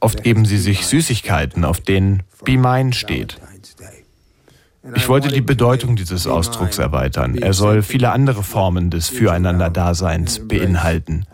[0.00, 3.40] Oft geben sie sich Süßigkeiten, auf denen Be Mine steht.
[4.94, 7.38] Ich wollte die Bedeutung dieses Ausdrucks erweitern.
[7.38, 11.24] Er soll viele andere Formen des Füreinander-Daseins beinhalten.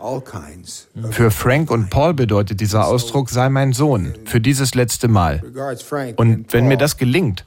[1.09, 5.43] Für Frank und Paul bedeutet dieser Ausdruck sei mein Sohn, für dieses letzte Mal.
[6.15, 7.43] Und wenn mir das gelingt,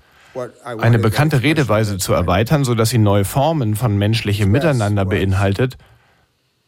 [0.81, 5.77] eine bekannte Redeweise zu erweitern, sodass sie neue Formen von menschlichem Miteinander beinhaltet,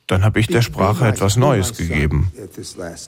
[0.06, 2.30] dann habe ich der Sprache etwas Neues gegeben.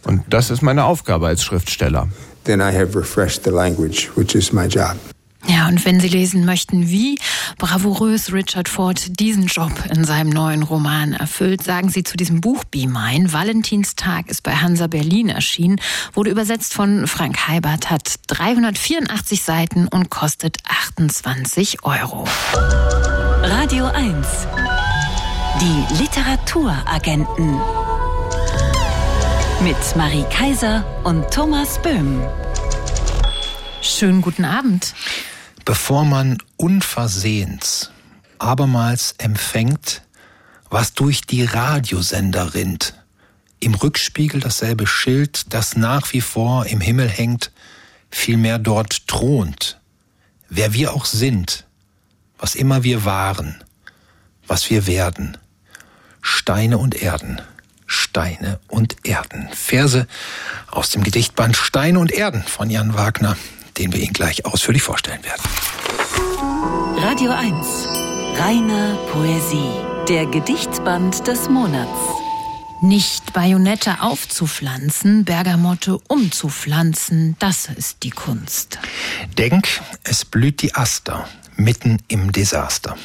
[0.04, 2.08] Und das ist meine Aufgabe als Schriftsteller.
[2.44, 4.96] Then I have refreshed the language, which is my job.
[5.46, 7.18] Ja, und wenn Sie lesen möchten, wie
[7.58, 12.64] bravourös Richard Ford diesen Job in seinem neuen Roman erfüllt, sagen Sie zu diesem Buch
[12.64, 13.32] Be Mine.
[13.32, 15.80] Valentinstag ist bei Hansa Berlin erschienen,
[16.12, 22.24] wurde übersetzt von Frank Heibert, hat 384 Seiten und kostet 28 Euro.
[23.42, 24.26] Radio 1.
[25.60, 27.60] Die Literaturagenten.
[29.62, 32.20] Mit Marie Kaiser und Thomas Böhm.
[33.80, 34.94] Schönen guten Abend.
[35.64, 37.90] Bevor man unversehens
[38.38, 40.02] abermals empfängt,
[40.68, 42.94] was durch die Radiosender rinnt,
[43.60, 47.52] im Rückspiegel dasselbe Schild, das nach wie vor im Himmel hängt,
[48.10, 49.80] vielmehr dort thront,
[50.48, 51.64] wer wir auch sind,
[52.38, 53.62] was immer wir waren,
[54.46, 55.36] was wir werden,
[56.20, 57.40] Steine und Erden,
[57.86, 59.48] Steine und Erden.
[59.52, 60.06] Verse
[60.70, 63.36] aus dem Gedichtband Steine und Erden von Jan Wagner
[63.78, 65.42] den wir Ihnen gleich ausführlich vorstellen werden.
[66.98, 67.54] Radio 1.
[68.38, 69.70] Reine Poesie.
[70.08, 71.98] Der Gedichtband des Monats.
[72.80, 78.78] Nicht Bajonette aufzupflanzen, Bergamotte umzupflanzen, das ist die Kunst.
[79.36, 79.66] Denk,
[80.04, 82.96] es blüht die Aster mitten im Desaster.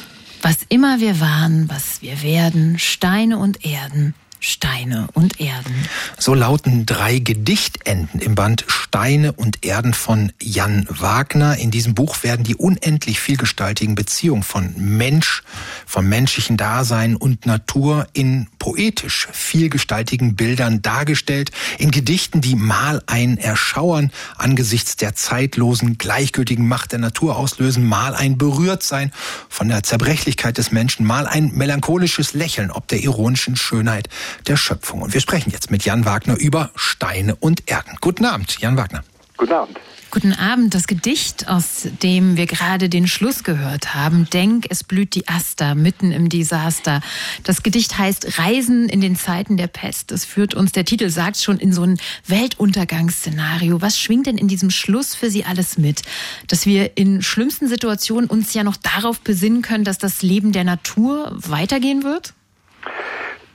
[0.42, 5.74] Was immer wir waren, was wir werden, Steine und Erden, Steine und Erden.
[6.18, 11.56] So lauten drei Gedichtenden im Band Steine und Erden von Jan Wagner.
[11.56, 15.42] In diesem Buch werden die unendlich vielgestaltigen Beziehungen von Mensch,
[15.86, 23.38] vom menschlichen Dasein und Natur in poetisch vielgestaltigen Bildern dargestellt, in Gedichten, die mal ein
[23.38, 29.10] Erschauern angesichts der zeitlosen, gleichgültigen Macht der Natur auslösen, mal ein Berührtsein
[29.48, 34.08] von der Zerbrechlichkeit des Menschen, mal ein melancholisches Lächeln ob der ironischen Schönheit
[34.46, 35.02] der Schöpfung.
[35.02, 37.96] Und wir sprechen jetzt mit Jan Wagner über Steine und Erden.
[38.00, 39.04] Guten Abend, Jan Wagner.
[39.36, 39.78] Guten Abend.
[40.14, 40.72] Guten Abend.
[40.74, 45.74] Das Gedicht, aus dem wir gerade den Schluss gehört haben, Denk, es blüht die Aster
[45.74, 47.00] mitten im Desaster.
[47.42, 50.12] Das Gedicht heißt Reisen in den Zeiten der Pest.
[50.12, 53.82] Das führt uns, der Titel sagt schon, in so ein Weltuntergangsszenario.
[53.82, 56.02] Was schwingt denn in diesem Schluss für Sie alles mit?
[56.46, 60.62] Dass wir in schlimmsten Situationen uns ja noch darauf besinnen können, dass das Leben der
[60.62, 62.34] Natur weitergehen wird?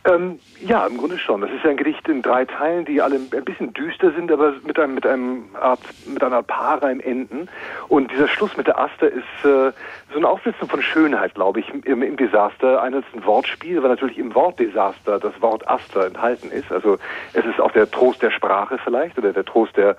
[0.05, 1.41] Ähm, ja, im Grunde schon.
[1.41, 4.53] Das ist ja ein Gedicht in drei Teilen, die alle ein bisschen düster sind, aber
[4.65, 7.49] mit einem mit einem Art mit einer Paarreim enden.
[7.89, 9.71] Und dieser Schluss mit der Aster ist äh,
[10.11, 12.81] so eine Auflistung von Schönheit, glaube ich, im, im Desaster.
[12.81, 16.71] Einerseits ein Wortspiel, weil natürlich im Wort Desaster das Wort Aster enthalten ist.
[16.71, 16.97] Also
[17.33, 19.97] es ist auch der Trost der Sprache vielleicht oder der Trost der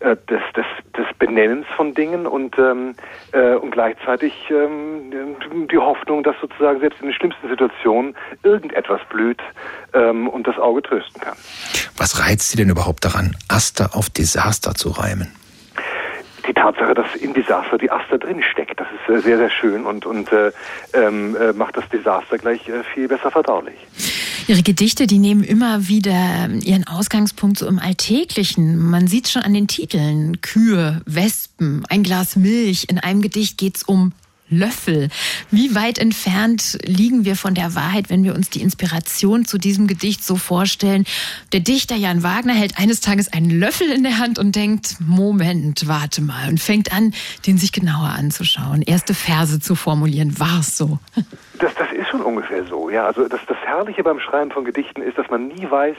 [0.00, 2.94] äh, des, des, des Benennens von Dingen und, ähm,
[3.32, 5.36] äh, und gleichzeitig ähm,
[5.70, 9.40] die Hoffnung, dass sozusagen selbst in den schlimmsten Situationen irgendetwas blüht
[9.94, 11.36] ähm, und das Auge trösten kann.
[11.96, 15.32] Was reizt Sie denn überhaupt daran, Aster auf Desaster zu reimen?
[16.46, 18.78] Die Tatsache, dass in Desaster die Aster drin steckt.
[18.80, 20.52] Das ist äh, sehr, sehr schön und, und äh,
[20.92, 23.76] ähm, äh, macht das Desaster gleich äh, viel besser verdaulich.
[24.48, 28.78] Ihre Gedichte, die nehmen immer wieder ähm, ihren Ausgangspunkt so im Alltäglichen.
[28.78, 30.40] Man sieht schon an den Titeln.
[30.40, 32.86] Kühe, Wespen, ein Glas Milch.
[32.88, 34.12] In einem Gedicht geht's um
[34.48, 35.08] Löffel.
[35.50, 39.86] Wie weit entfernt liegen wir von der Wahrheit, wenn wir uns die Inspiration zu diesem
[39.86, 41.04] Gedicht so vorstellen?
[41.52, 45.88] Der Dichter Jan Wagner hält eines Tages einen Löffel in der Hand und denkt, Moment,
[45.88, 47.12] warte mal, und fängt an,
[47.46, 50.38] den sich genauer anzuschauen, erste Verse zu formulieren.
[50.38, 50.98] War es so?
[51.58, 53.06] Das, ist schon ungefähr so, ja.
[53.06, 55.96] Also das, das Herrliche beim Schreiben von Gedichten ist, dass man nie weiß,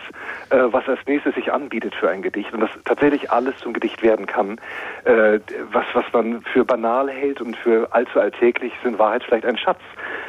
[0.49, 4.01] äh, was als nächstes sich anbietet für ein Gedicht und dass tatsächlich alles zum Gedicht
[4.03, 4.59] werden kann.
[5.03, 5.39] Äh,
[5.71, 9.57] was, was man für banal hält und für allzu alltäglich ist in Wahrheit vielleicht ein
[9.57, 9.81] Schatz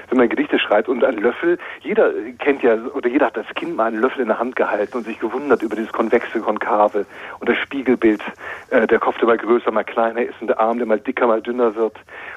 [0.09, 3.77] wenn man Gedichte schreibt und ein Löffel, jeder kennt ja, oder jeder hat als Kind
[3.77, 7.07] mal einen Löffel in der Hand gehalten und sich gewundert über dieses konvexe, konkave
[7.41, 8.23] und das Spiegelbild,
[8.71, 11.27] äh, der Kopf, der mal größer, mal kleiner ist und der Arm, der mal dicker,
[11.27, 11.97] mal dünner wird.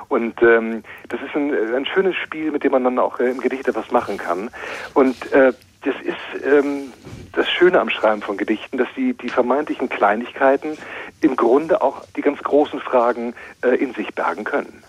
[0.10, 3.40] Und ähm, das ist ein, ein schönes Spiel, mit dem man dann auch äh, im
[3.40, 4.50] Gedicht etwas machen kann.
[4.94, 6.94] Und äh, das ist ähm,
[7.34, 10.78] das Schöne am Schreiben von Gedichten, dass die, die vermeintlichen Kleinigkeiten
[11.22, 14.84] im Grunde auch die ganz großen Fragen äh, in sich bergen können.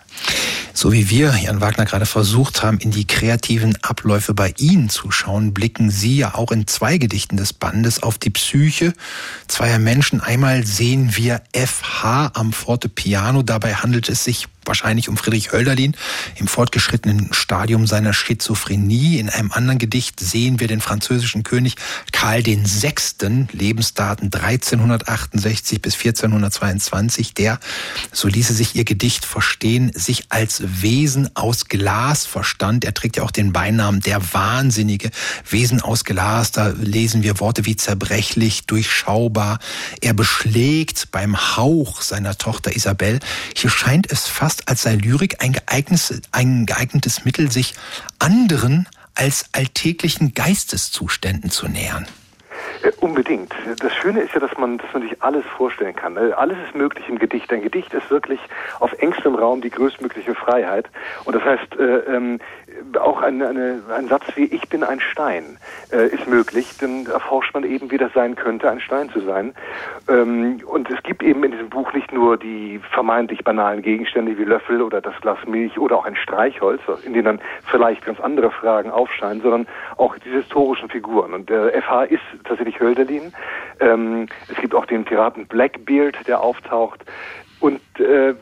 [0.75, 5.11] So wie wir, Jan Wagner, gerade versucht haben, in die kreativen Abläufe bei Ihnen zu
[5.11, 8.93] schauen, blicken Sie ja auch in zwei Gedichten des Bandes auf die Psyche
[9.47, 10.19] zweier Menschen.
[10.19, 13.43] Einmal sehen wir FH am Fortepiano.
[13.43, 15.95] Dabei handelt es sich wahrscheinlich um Friedrich Hölderlin
[16.35, 19.19] im fortgeschrittenen Stadium seiner Schizophrenie.
[19.19, 21.75] In einem anderen Gedicht sehen wir den französischen König
[22.11, 27.59] Karl VI., Lebensdaten 1368 bis 1422, der,
[28.11, 32.85] so ließe sich ihr Gedicht verstehen, sich als Wesen aus Glas verstand.
[32.85, 35.11] Er trägt ja auch den Beinamen der Wahnsinnige.
[35.49, 39.59] Wesen aus Glas, da lesen wir Worte wie zerbrechlich, durchschaubar.
[40.01, 43.19] Er beschlägt beim Hauch seiner Tochter Isabel.
[43.55, 47.73] Hier scheint es fast als sei Lyrik ein geeignetes, ein geeignetes Mittel, sich
[48.19, 52.07] anderen als alltäglichen Geisteszuständen zu nähern.
[52.83, 53.53] Äh, unbedingt.
[53.79, 56.17] Das Schöne ist ja, dass man, dass man sich alles vorstellen kann.
[56.17, 57.51] Äh, alles ist möglich im Gedicht.
[57.51, 58.39] Ein Gedicht ist wirklich
[58.79, 60.89] auf engstem Raum die größtmögliche Freiheit.
[61.25, 62.39] Und das heißt, äh, ähm,
[62.99, 65.57] auch eine, eine, ein Satz wie Ich bin ein Stein
[65.91, 69.53] äh, ist möglich, dann erforscht man eben, wie das sein könnte, ein Stein zu sein.
[70.09, 74.43] Ähm, und es gibt eben in diesem Buch nicht nur die vermeintlich banalen Gegenstände wie
[74.43, 78.51] Löffel oder das Glas Milch oder auch ein Streichholz, in denen dann vielleicht ganz andere
[78.51, 79.67] Fragen aufscheinen, sondern
[79.97, 81.33] auch diese historischen Figuren.
[81.33, 83.33] Und der FH ist tatsächlich Hölderlin.
[83.79, 87.03] Ähm, es gibt auch den Piraten Blackbeard, der auftaucht.
[87.59, 88.33] Und äh,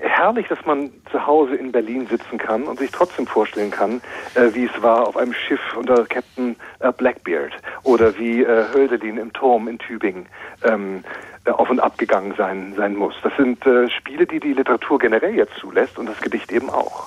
[0.00, 4.00] herrlich, dass man zu Hause in Berlin sitzen kann und sich trotzdem vorstellen kann,
[4.34, 9.18] äh, wie es war auf einem Schiff unter Captain äh, Blackbeard oder wie äh, Hölderlin
[9.18, 10.26] im Turm in Tübingen
[10.64, 13.14] ähm, äh, auf und ab gegangen sein, sein muss.
[13.22, 17.06] Das sind äh, Spiele, die die Literatur generell jetzt zulässt und das Gedicht eben auch.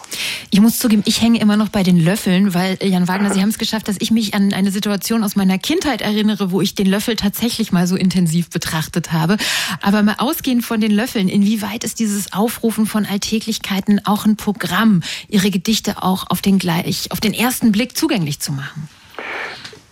[0.53, 3.41] Ich muss zugeben, ich hänge immer noch bei den Löffeln, weil äh, Jan Wagner, Sie
[3.41, 6.75] haben es geschafft, dass ich mich an eine Situation aus meiner Kindheit erinnere, wo ich
[6.75, 9.37] den Löffel tatsächlich mal so intensiv betrachtet habe.
[9.81, 15.01] Aber mal ausgehend von den Löffeln, inwieweit ist dieses Aufrufen von Alltäglichkeiten auch ein Programm,
[15.29, 18.89] Ihre Gedichte auch auf den gleich, auf den ersten Blick zugänglich zu machen?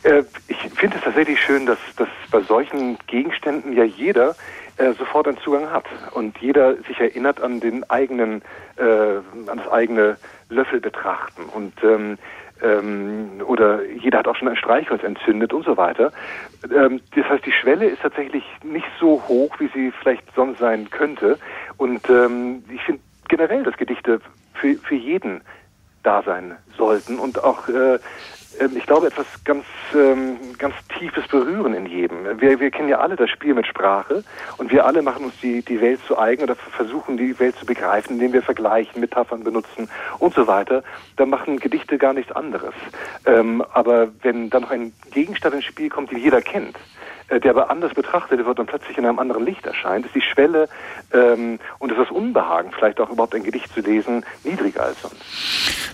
[0.04, 4.36] Äh, ich finde es tatsächlich schön, dass, dass bei solchen Gegenständen ja jeder
[4.78, 8.42] äh, sofort einen Zugang hat und jeder sich erinnert an den eigenen,
[8.78, 10.18] äh, an das eigene
[10.50, 12.18] Löffel betrachten und ähm,
[12.62, 16.12] ähm, oder jeder hat auch schon ein Streichholz entzündet und so weiter.
[16.64, 20.90] Ähm, das heißt, die Schwelle ist tatsächlich nicht so hoch, wie sie vielleicht sonst sein
[20.90, 21.38] könnte.
[21.78, 24.20] Und ähm, ich finde generell, dass Gedichte
[24.56, 25.42] für, für jeden
[26.04, 28.00] da sein sollten und auch äh,
[28.76, 32.40] ich glaube, etwas ganz, ähm, ganz Tiefes berühren in jedem.
[32.40, 34.24] Wir, wir kennen ja alle das Spiel mit Sprache
[34.58, 37.66] und wir alle machen uns die, die Welt zu eigen oder versuchen die Welt zu
[37.66, 40.84] begreifen, indem wir vergleichen, Metaphern benutzen und so weiter.
[41.16, 42.74] Da machen Gedichte gar nichts anderes.
[43.26, 46.76] Ähm, aber wenn dann noch ein Gegenstand ins Spiel kommt, den jeder kennt,
[47.30, 50.68] der aber anders betrachtet wird und plötzlich in einem anderen Licht erscheint, ist die Schwelle
[51.14, 55.18] ähm, und ist das Unbehagen, vielleicht auch überhaupt ein Gedicht zu lesen, niedriger als sonst.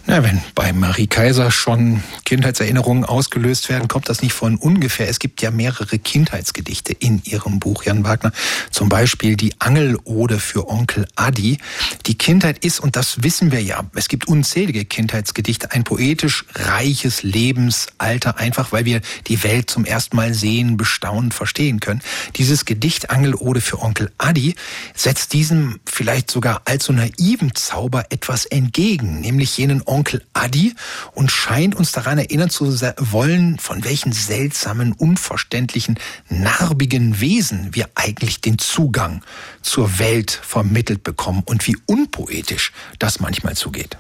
[0.08, 5.10] Na, wenn bei Marie Kaiser schon Kindheitserinnerungen ausgelöst werden, kommt das nicht von ungefähr.
[5.10, 8.32] Es gibt ja mehrere Kindheitsgedichte in ihrem Buch, Jan Wagner.
[8.70, 11.58] Zum Beispiel die Angelode für Onkel Adi.
[12.06, 17.24] Die Kindheit ist, und das wissen wir ja, es gibt unzählige Kindheitsgedichte, ein poetisch reiches
[17.24, 22.02] Lebensalter, einfach weil wir die Welt zum ersten Mal sehen, bestaunen und verstehen können.
[22.36, 24.56] Dieses Gedicht Angelode für Onkel Adi
[24.96, 30.76] setzt diesem vielleicht sogar allzu naiven Zauber etwas entgegen, nämlich jenen Onkel Adi
[31.14, 38.42] und scheint uns daran erinnern zu wollen, von welchen seltsamen, unverständlichen, narbigen Wesen wir eigentlich
[38.42, 39.22] den Zugang
[39.62, 43.98] zur Welt vermittelt bekommen und wie unpoetisch das manchmal zugeht.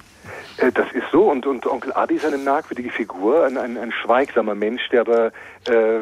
[0.58, 1.30] Äh, das ist so.
[1.30, 5.28] Und, und Onkel Adi ist eine merkwürdige Figur, ein, ein, ein schweigsamer Mensch, der aber
[5.68, 6.02] äh,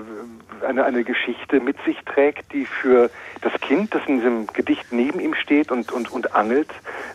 [0.65, 3.09] eine, eine Geschichte mit sich trägt, die für
[3.41, 6.69] das Kind, das in diesem Gedicht neben ihm steht und, und, und angelt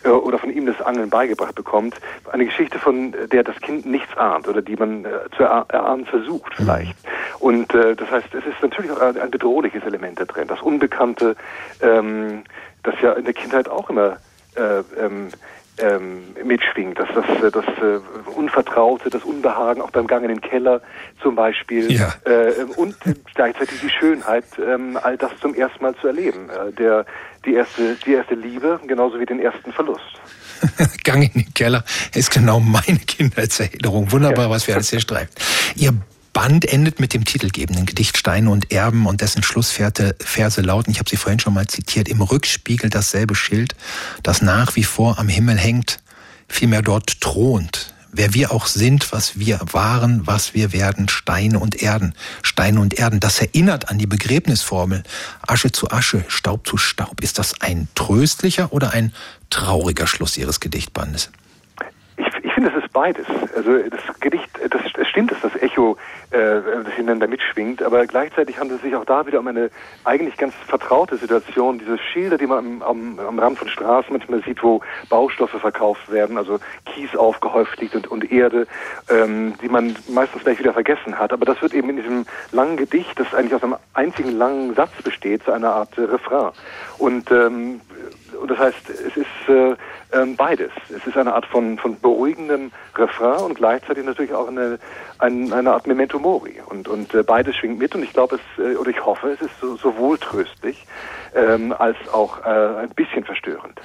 [0.04, 1.96] äh, oder von ihm das Angeln beigebracht bekommt,
[2.30, 6.54] eine Geschichte, von der das Kind nichts ahnt oder die man äh, zu erahnen versucht
[6.56, 6.96] vielleicht.
[7.38, 10.60] Und äh, das heißt, es ist natürlich auch ein, ein bedrohliches Element da drin, das
[10.60, 11.36] Unbekannte,
[11.80, 12.44] ähm,
[12.82, 14.18] das ja in der Kindheit auch immer
[14.56, 15.28] äh, ähm,
[15.80, 16.98] ähm, mitschwingt.
[16.98, 20.80] Das, das, äh, das äh, Unvertraute, das Unbehagen, auch beim Gang in den Keller
[21.22, 21.90] zum Beispiel.
[21.92, 22.14] Ja.
[22.24, 22.96] Äh, und
[23.34, 26.48] gleichzeitig die Schönheit, ähm, all das zum ersten Mal zu erleben.
[26.50, 27.06] Äh, der,
[27.44, 30.02] die, erste, die erste Liebe, genauso wie den ersten Verlust.
[31.04, 34.10] Gang in den Keller ist genau meine Kindheitserinnerung.
[34.10, 34.50] Wunderbar, ja.
[34.50, 35.30] was wir alles hier streifen.
[35.76, 35.92] Ihr
[36.38, 41.10] Band endet mit dem titelgebenden Gedicht Steine und Erben und dessen Schlussverse lauten, ich habe
[41.10, 43.74] sie vorhin schon mal zitiert, im Rückspiegel dasselbe Schild,
[44.22, 45.98] das nach wie vor am Himmel hängt,
[46.46, 47.92] vielmehr dort thront.
[48.12, 52.94] Wer wir auch sind, was wir waren, was wir werden, Steine und Erden, Steine und
[52.94, 55.02] Erden, das erinnert an die Begräbnisformel.
[55.44, 57.20] Asche zu Asche, Staub zu Staub.
[57.20, 59.12] Ist das ein tröstlicher oder ein
[59.50, 61.30] trauriger Schluss Ihres Gedichtbandes?
[62.98, 63.26] Beides.
[63.54, 65.96] Also das Gedicht, das, es stimmt, dass das Echo,
[66.32, 66.38] äh,
[66.84, 69.70] das ineinander mitschwingt, aber gleichzeitig handelt es sich auch da wieder um eine
[70.02, 71.78] eigentlich ganz vertraute Situation.
[71.78, 76.10] Diese Schilder, die man am, am, am Rand von Straßen manchmal sieht, wo Baustoffe verkauft
[76.10, 78.66] werden, also Kies aufgehäuft liegt und, und Erde,
[79.08, 81.32] ähm, die man meistens gleich wieder vergessen hat.
[81.32, 84.90] Aber das wird eben in diesem langen Gedicht, das eigentlich aus einem einzigen langen Satz
[85.04, 86.50] besteht, zu einer Art äh, Refrain.
[86.98, 87.80] Und ähm,
[88.40, 89.74] und das heißt, es ist äh,
[90.12, 90.70] ähm, beides.
[90.88, 94.78] Es ist eine Art von, von beruhigendem Refrain und gleichzeitig natürlich auch eine,
[95.18, 96.56] eine, eine Art Memento Mori.
[96.66, 99.40] Und, und äh, beides schwingt mit und ich glaube es, äh, oder ich hoffe, es
[99.40, 100.86] ist so, sowohl tröstlich
[101.34, 102.48] ähm, als auch äh,
[102.82, 103.80] ein bisschen verstörend.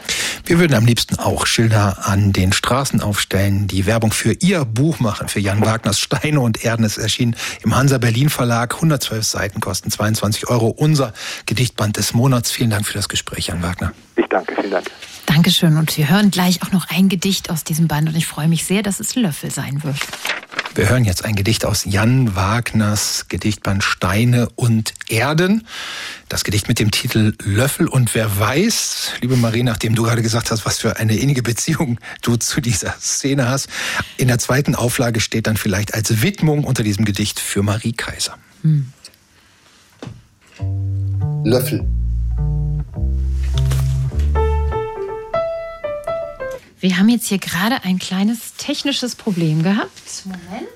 [0.45, 4.99] Wir würden am liebsten auch Schilder an den Straßen aufstellen, die Werbung für Ihr Buch
[4.99, 6.84] machen, für Jan Wagners Steine und Erden.
[6.84, 10.67] Es erschien im Hansa Berlin Verlag, 112 Seiten, kosten 22 Euro.
[10.67, 11.13] Unser
[11.45, 12.51] Gedichtband des Monats.
[12.51, 13.93] Vielen Dank für das Gespräch, Jan Wagner.
[14.17, 14.88] Ich danke, vielen Dank.
[15.26, 15.78] Dankeschön.
[15.78, 18.65] Und wir hören gleich auch noch ein Gedicht aus diesem Band und ich freue mich
[18.65, 19.97] sehr, dass es Löffel sein wird.
[20.76, 25.67] Wir hören jetzt ein Gedicht aus Jan Wagners Gedichtband Steine und Erden.
[26.30, 27.88] Das Gedicht mit dem Titel Löffel.
[27.88, 31.99] Und wer weiß, liebe Marie, nachdem du gerade gesagt hast, was für eine innige Beziehung
[32.24, 33.69] du zu dieser Szene hast,
[34.17, 38.36] in der zweiten Auflage steht dann vielleicht als Widmung unter diesem Gedicht für Marie Kaiser.
[38.63, 38.91] Hm.
[41.43, 41.86] Löffel.
[46.84, 50.26] Wir haben jetzt hier gerade ein kleines technisches Problem gehabt.
[50.26, 50.68] Moment.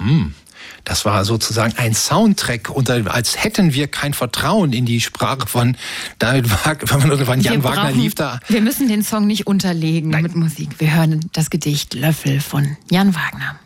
[0.00, 0.34] Mhm.
[0.82, 5.76] Das war sozusagen ein Soundtrack, unter, als hätten wir kein Vertrauen in die Sprache von
[6.18, 6.88] David Wagner,
[7.24, 8.40] von Jan wir Wagner brauchen, lief da.
[8.48, 10.24] Wir müssen den Song nicht unterlegen Nein.
[10.24, 10.80] mit Musik.
[10.80, 13.60] Wir hören das Gedicht Löffel von Jan Wagner.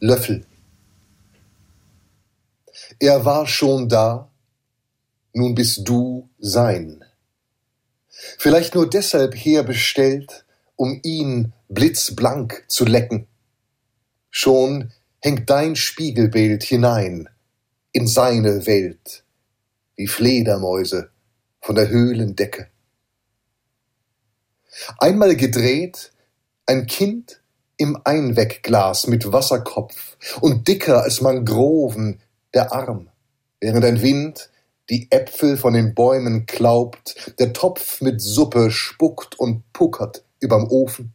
[0.00, 0.46] Löffel.
[3.00, 4.30] Er war schon da,
[5.34, 7.03] nun bist du sein
[8.38, 10.44] vielleicht nur deshalb herbestellt,
[10.76, 13.26] um ihn blitzblank zu lecken.
[14.30, 17.28] Schon hängt dein Spiegelbild hinein
[17.92, 19.24] in seine Welt,
[19.96, 21.10] wie Fledermäuse
[21.60, 22.68] von der Höhlendecke.
[24.98, 26.12] Einmal gedreht,
[26.66, 27.40] ein Kind
[27.76, 32.20] im Einwegglas mit Wasserkopf und dicker als Mangroven
[32.52, 33.08] der Arm,
[33.60, 34.50] während ein Wind
[34.90, 41.14] die Äpfel von den Bäumen klaubt, der Topf mit Suppe spuckt und puckert überm Ofen.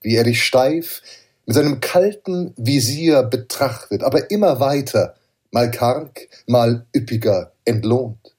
[0.00, 1.02] Wie er dich steif
[1.44, 5.14] mit seinem kalten Visier betrachtet, aber immer weiter,
[5.50, 8.34] mal karg, mal üppiger entlohnt.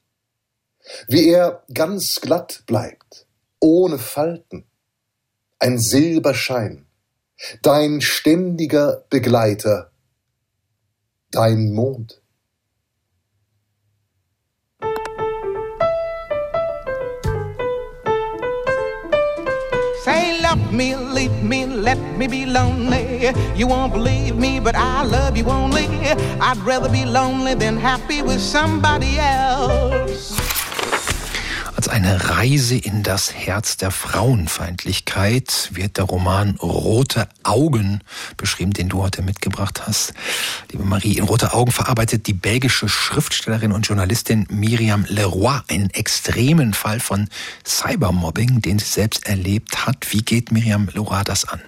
[1.07, 3.27] Wie er ganz glatt bleibt,
[3.59, 4.65] ohne Falten,
[5.59, 6.85] ein Silberschein,
[7.61, 9.91] dein ständiger Begleiter,
[11.31, 12.21] dein Mond.
[20.49, 23.33] Love me, leave me, let me be lonely.
[23.55, 25.87] You won't believe me, but I love you only.
[26.39, 30.56] I'd rather be lonely than happy with somebody else.
[31.77, 38.01] Als eine Reise in das Herz der Frauenfeindlichkeit wird der Roman Rote Augen
[38.35, 40.15] beschrieben, den du heute mitgebracht hast.
[40.71, 46.73] Liebe Marie, in Rote Augen verarbeitet die belgische Schriftstellerin und Journalistin Miriam Leroy einen extremen
[46.73, 47.29] Fall von
[47.63, 50.11] Cybermobbing, den sie selbst erlebt hat.
[50.11, 51.61] Wie geht Miriam Leroy das an?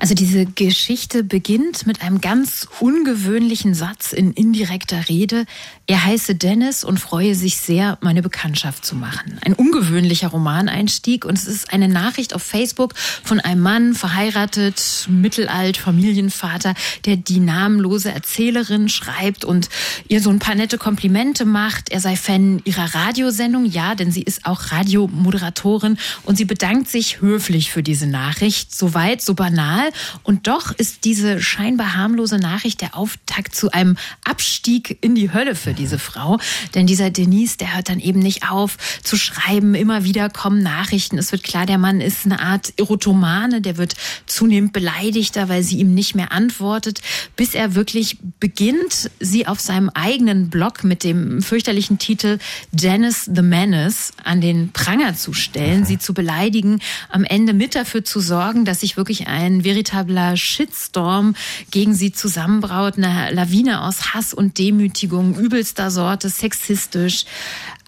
[0.00, 5.46] Also diese Geschichte beginnt mit einem ganz ungewöhnlichen Satz in indirekter Rede.
[5.86, 11.24] Er heiße Dennis und freue sich sehr, meine Bekanntschaft zu machen ein ungewöhnlicher Romaneinstieg.
[11.24, 16.74] Und es ist eine Nachricht auf Facebook von einem Mann, verheiratet, mittelalt, Familienvater,
[17.04, 19.68] der die namenlose Erzählerin schreibt und
[20.08, 21.90] ihr so ein paar nette Komplimente macht.
[21.90, 25.98] Er sei Fan ihrer Radiosendung, ja, denn sie ist auch Radiomoderatorin.
[26.24, 28.74] Und sie bedankt sich höflich für diese Nachricht.
[28.74, 29.90] So weit, so banal.
[30.22, 35.54] Und doch ist diese scheinbar harmlose Nachricht der Auftakt zu einem Abstieg in die Hölle
[35.54, 36.38] für diese Frau,
[36.74, 40.62] denn dieser Denise, der hört dann eben nicht auf zu schreiben schreiben, immer wieder kommen
[40.62, 41.18] Nachrichten.
[41.18, 43.94] Es wird klar, der Mann ist eine Art Erotomane, der wird
[44.26, 47.00] zunehmend beleidigter, weil sie ihm nicht mehr antwortet,
[47.36, 52.38] bis er wirklich beginnt, sie auf seinem eigenen Blog mit dem fürchterlichen Titel
[52.78, 56.80] Janice the Menace an den Pranger zu stellen, sie zu beleidigen,
[57.10, 61.34] am Ende mit dafür zu sorgen, dass sich wirklich ein veritabler Shitstorm
[61.70, 67.24] gegen sie zusammenbraut, eine Lawine aus Hass und Demütigung übelster Sorte, sexistisch,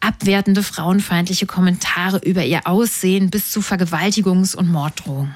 [0.01, 5.35] abwertende, frauenfeindliche Kommentare über ihr Aussehen bis zu Vergewaltigungs- und Morddrohungen.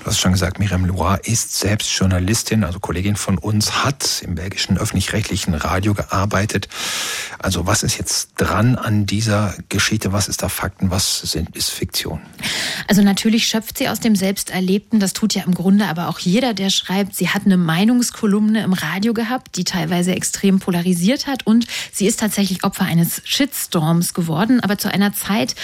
[0.00, 4.34] Du hast schon gesagt, Miriam Loire ist selbst Journalistin, also Kollegin von uns, hat im
[4.34, 6.68] belgischen öffentlich-rechtlichen Radio gearbeitet.
[7.38, 10.12] Also was ist jetzt dran an dieser Geschichte?
[10.12, 10.90] Was ist da Fakten?
[10.90, 12.20] Was sind, ist Fiktion?
[12.88, 15.00] Also natürlich schöpft sie aus dem Selbsterlebten.
[15.00, 17.14] Das tut ja im Grunde aber auch jeder, der schreibt.
[17.14, 21.46] Sie hat eine Meinungskolumne im Radio gehabt, die teilweise extrem polarisiert hat.
[21.46, 25.54] Und sie ist tatsächlich Opfer eines Shitstorms geworden, aber zu einer Zeit,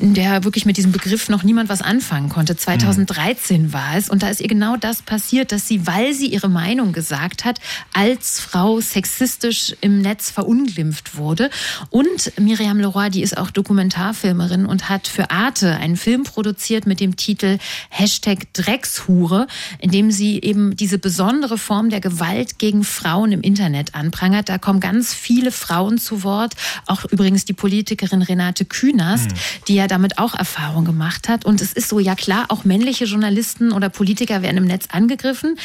[0.00, 2.56] in der wirklich mit diesem Begriff noch niemand was anfangen konnte.
[2.56, 3.35] 2013
[3.72, 4.08] war es.
[4.08, 7.60] Und da ist ihr genau das passiert, dass sie, weil sie ihre Meinung gesagt hat,
[7.92, 11.50] als Frau sexistisch im Netz verunglimpft wurde.
[11.90, 17.00] Und Miriam Leroy, die ist auch Dokumentarfilmerin und hat für Arte einen Film produziert mit
[17.00, 17.58] dem Titel
[17.90, 19.46] Hashtag Dreckshure,
[19.78, 24.48] in dem sie eben diese besondere Form der Gewalt gegen Frauen im Internet anprangert.
[24.48, 26.54] Da kommen ganz viele Frauen zu Wort,
[26.86, 29.36] auch übrigens die Politikerin Renate Künast, mhm.
[29.68, 31.44] die ja damit auch Erfahrung gemacht hat.
[31.44, 33.25] Und es ist so, ja klar, auch männliche Journalisten
[33.72, 35.56] oder Politiker werden im Netz angegriffen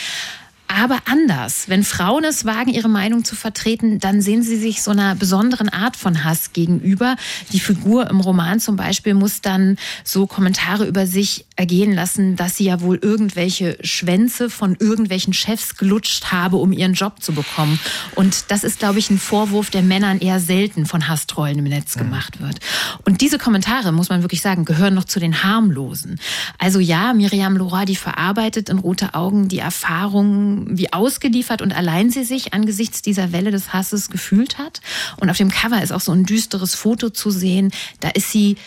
[0.74, 1.68] aber anders.
[1.68, 5.68] Wenn Frauen es wagen, ihre Meinung zu vertreten, dann sehen sie sich so einer besonderen
[5.68, 7.18] Art von Hass gegenüber.
[7.52, 12.58] Die Figur im Roman zum Beispiel muss dann so Kommentare über sich ergehen lassen, dass
[12.58, 17.80] sie ja wohl irgendwelche Schwänze von irgendwelchen Chefs gelutscht habe, um ihren Job zu bekommen.
[18.16, 21.94] Und das ist, glaube ich, ein Vorwurf, der Männern eher selten von Hasstrollen im Netz
[21.98, 22.58] gemacht wird.
[23.06, 26.20] Und diese Kommentare, muss man wirklich sagen, gehören noch zu den harmlosen.
[26.58, 32.10] Also ja, Miriam Lora, die verarbeitet in Rote Augen die Erfahrungen wie ausgeliefert und allein
[32.10, 34.82] sie sich angesichts dieser Welle des Hasses gefühlt hat.
[35.18, 37.72] Und auf dem Cover ist auch so ein düsteres Foto zu sehen.
[38.00, 38.58] Da ist sie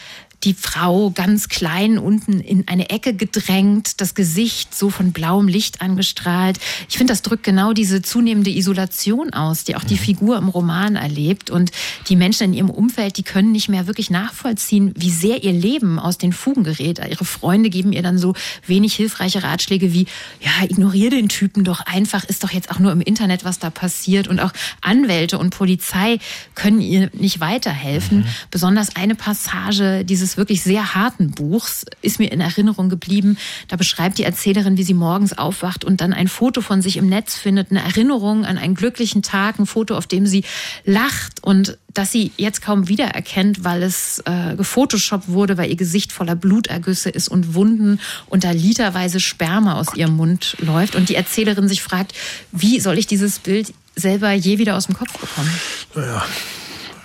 [0.44, 5.82] die Frau ganz klein unten in eine Ecke gedrängt, das Gesicht so von blauem Licht
[5.82, 6.60] angestrahlt.
[6.88, 10.04] Ich finde, das drückt genau diese zunehmende Isolation aus, die auch die.
[10.04, 11.50] Figur im Roman erlebt.
[11.50, 11.72] Und
[12.08, 15.98] die Menschen in ihrem Umfeld, die können nicht mehr wirklich nachvollziehen, wie sehr ihr Leben
[15.98, 17.00] aus den Fugen gerät.
[17.08, 18.34] Ihre Freunde geben ihr dann so
[18.66, 20.06] wenig hilfreiche Ratschläge wie,
[20.40, 23.70] ja, ignoriere den Typen doch einfach, ist doch jetzt auch nur im Internet, was da
[23.70, 24.28] passiert.
[24.28, 26.18] Und auch Anwälte und Polizei
[26.54, 28.18] können ihr nicht weiterhelfen.
[28.18, 28.26] Mhm.
[28.50, 33.36] Besonders eine Passage dieses wirklich sehr harten Buchs ist mir in Erinnerung geblieben.
[33.68, 37.08] Da beschreibt die Erzählerin, wie sie morgens aufwacht und dann ein Foto von sich im
[37.08, 40.44] Netz findet, eine Erinnerung an einen glücklichen Tag, ein Foto, auf dem sie
[40.84, 46.12] lacht und dass sie jetzt kaum wiedererkennt, weil es äh, gefotoshoppt wurde, weil ihr Gesicht
[46.12, 51.14] voller Blutergüsse ist und Wunden und da literweise Sperma aus ihrem Mund läuft und die
[51.14, 52.12] Erzählerin sich fragt,
[52.50, 55.50] wie soll ich dieses Bild selber je wieder aus dem Kopf bekommen?
[55.94, 56.24] Ja,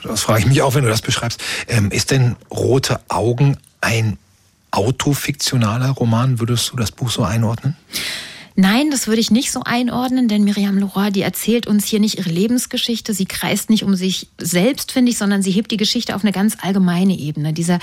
[0.04, 1.42] das frage ich mich auch, wenn du das beschreibst.
[1.68, 4.18] Ähm, ist denn Rote Augen ein
[4.72, 6.40] autofiktionaler Roman?
[6.40, 7.76] Würdest du das Buch so einordnen?
[8.62, 12.18] Nein, das würde ich nicht so einordnen, denn Miriam Leroy, die erzählt uns hier nicht
[12.18, 13.14] ihre Lebensgeschichte.
[13.14, 16.34] Sie kreist nicht um sich selbst, finde ich, sondern sie hebt die Geschichte auf eine
[16.34, 17.54] ganz allgemeine Ebene.
[17.54, 17.80] Dieser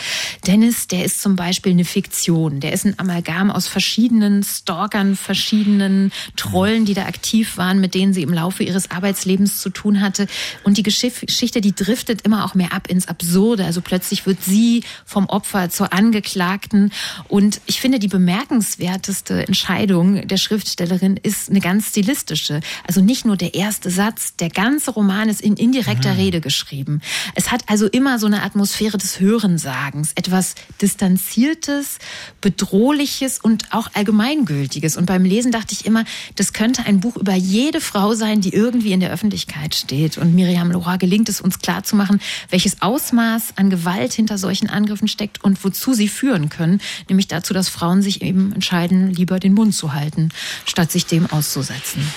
[0.47, 2.61] Dennis, der ist zum Beispiel eine Fiktion.
[2.61, 8.12] Der ist ein Amalgam aus verschiedenen Stalkern, verschiedenen Trollen, die da aktiv waren, mit denen
[8.12, 10.27] sie im Laufe ihres Arbeitslebens zu tun hatte.
[10.62, 13.64] Und die Geschichte, die driftet immer auch mehr ab ins Absurde.
[13.64, 16.93] Also plötzlich wird sie vom Opfer zur Angeklagten.
[17.29, 22.61] Und ich finde, die bemerkenswerteste Entscheidung der Schrift Schriftstellerin ist eine ganz stilistische.
[22.87, 26.19] Also nicht nur der erste Satz, der ganze Roman ist in indirekter mhm.
[26.19, 27.01] Rede geschrieben.
[27.37, 31.99] Es hat also immer so eine Atmosphäre des Hörensagens, etwas Distanziertes,
[32.41, 34.97] Bedrohliches und auch Allgemeingültiges.
[34.97, 36.05] Und beim Lesen dachte ich immer,
[36.35, 40.19] das könnte ein Buch über jede Frau sein, die irgendwie in der Öffentlichkeit steht.
[40.19, 45.45] Und Miriam Lora gelingt es uns klarzumachen, welches Ausmaß an Gewalt hinter solchen Angriffen steckt
[45.45, 46.81] und wozu sie führen können.
[47.09, 50.17] Nämlich dazu, dass Frauen sich eben entscheiden, lieber den Mund zu halten
[50.64, 52.11] statt sich dem auszusetzen.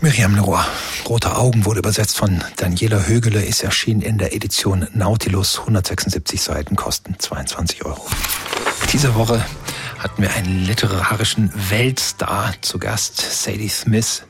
[0.00, 0.62] Miriam Leroy,
[1.08, 6.76] Rote Augen wurde übersetzt von Daniela Högele, ist erschienen in der Edition Nautilus, 176 Seiten,
[6.76, 8.06] kosten 22 Euro.
[8.92, 9.42] Diese Woche
[9.98, 14.24] hatten wir einen literarischen Weltstar zu Gast, Sadie Smith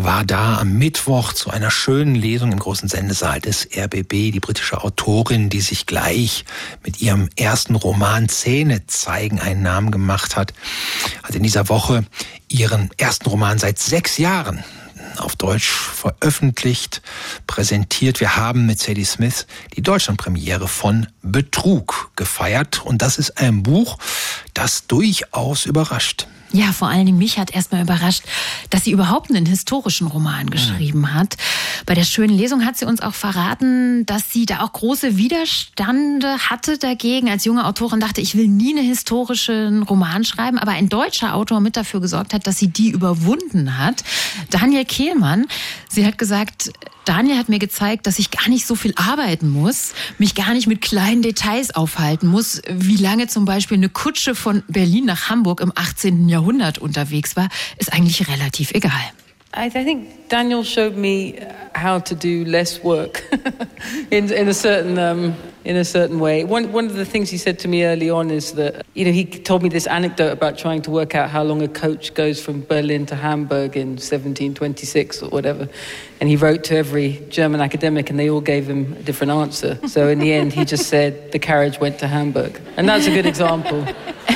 [0.00, 4.80] war da am Mittwoch zu einer schönen Lesung im großen Sendesaal des RBB, die britische
[4.84, 6.44] Autorin, die sich gleich
[6.84, 10.54] mit ihrem ersten Roman Zähne zeigen einen Namen gemacht hat,
[11.24, 12.04] hat in dieser Woche
[12.48, 14.62] ihren ersten Roman seit sechs Jahren
[15.16, 17.02] auf Deutsch veröffentlicht,
[17.48, 18.20] präsentiert.
[18.20, 23.98] Wir haben mit Sadie Smith die Deutschlandpremiere von Betrug gefeiert und das ist ein Buch,
[24.54, 26.28] das durchaus überrascht.
[26.52, 28.22] Ja, vor allen Dingen mich hat erstmal überrascht,
[28.70, 31.14] dass sie überhaupt einen historischen Roman geschrieben mhm.
[31.14, 31.36] hat.
[31.84, 36.38] Bei der schönen Lesung hat sie uns auch verraten, dass sie da auch große Widerstände
[36.38, 37.28] hatte dagegen.
[37.28, 41.60] Als junge Autorin dachte, ich will nie einen historischen Roman schreiben, aber ein deutscher Autor
[41.60, 44.02] mit dafür gesorgt hat, dass sie die überwunden hat.
[44.50, 45.46] Daniel Kehlmann,
[45.88, 46.72] sie hat gesagt,
[47.08, 50.66] Daniel hat mir gezeigt, dass ich gar nicht so viel arbeiten muss, mich gar nicht
[50.66, 55.62] mit kleinen Details aufhalten muss, wie lange zum Beispiel eine Kutsche von Berlin nach Hamburg
[55.62, 56.28] im 18.
[56.28, 57.48] Jahrhundert unterwegs war,
[57.78, 58.92] ist eigentlich relativ egal.
[59.54, 61.38] I, think Daniel showed me
[61.74, 63.24] how to do less work
[64.10, 65.34] in, in a certain um,
[65.64, 66.44] in a certain way.
[66.44, 69.12] One one of the things he said to me early on is that you know
[69.12, 72.42] he told me this anecdote about trying to work out how long a coach goes
[72.42, 75.68] from Berlin to Hamburg in 1726 or whatever,
[76.20, 79.78] and he wrote to every German academic, and they all gave him a different answer.
[79.88, 83.10] So in the end, he just said the carriage went to Hamburg, and that's a
[83.10, 83.86] good example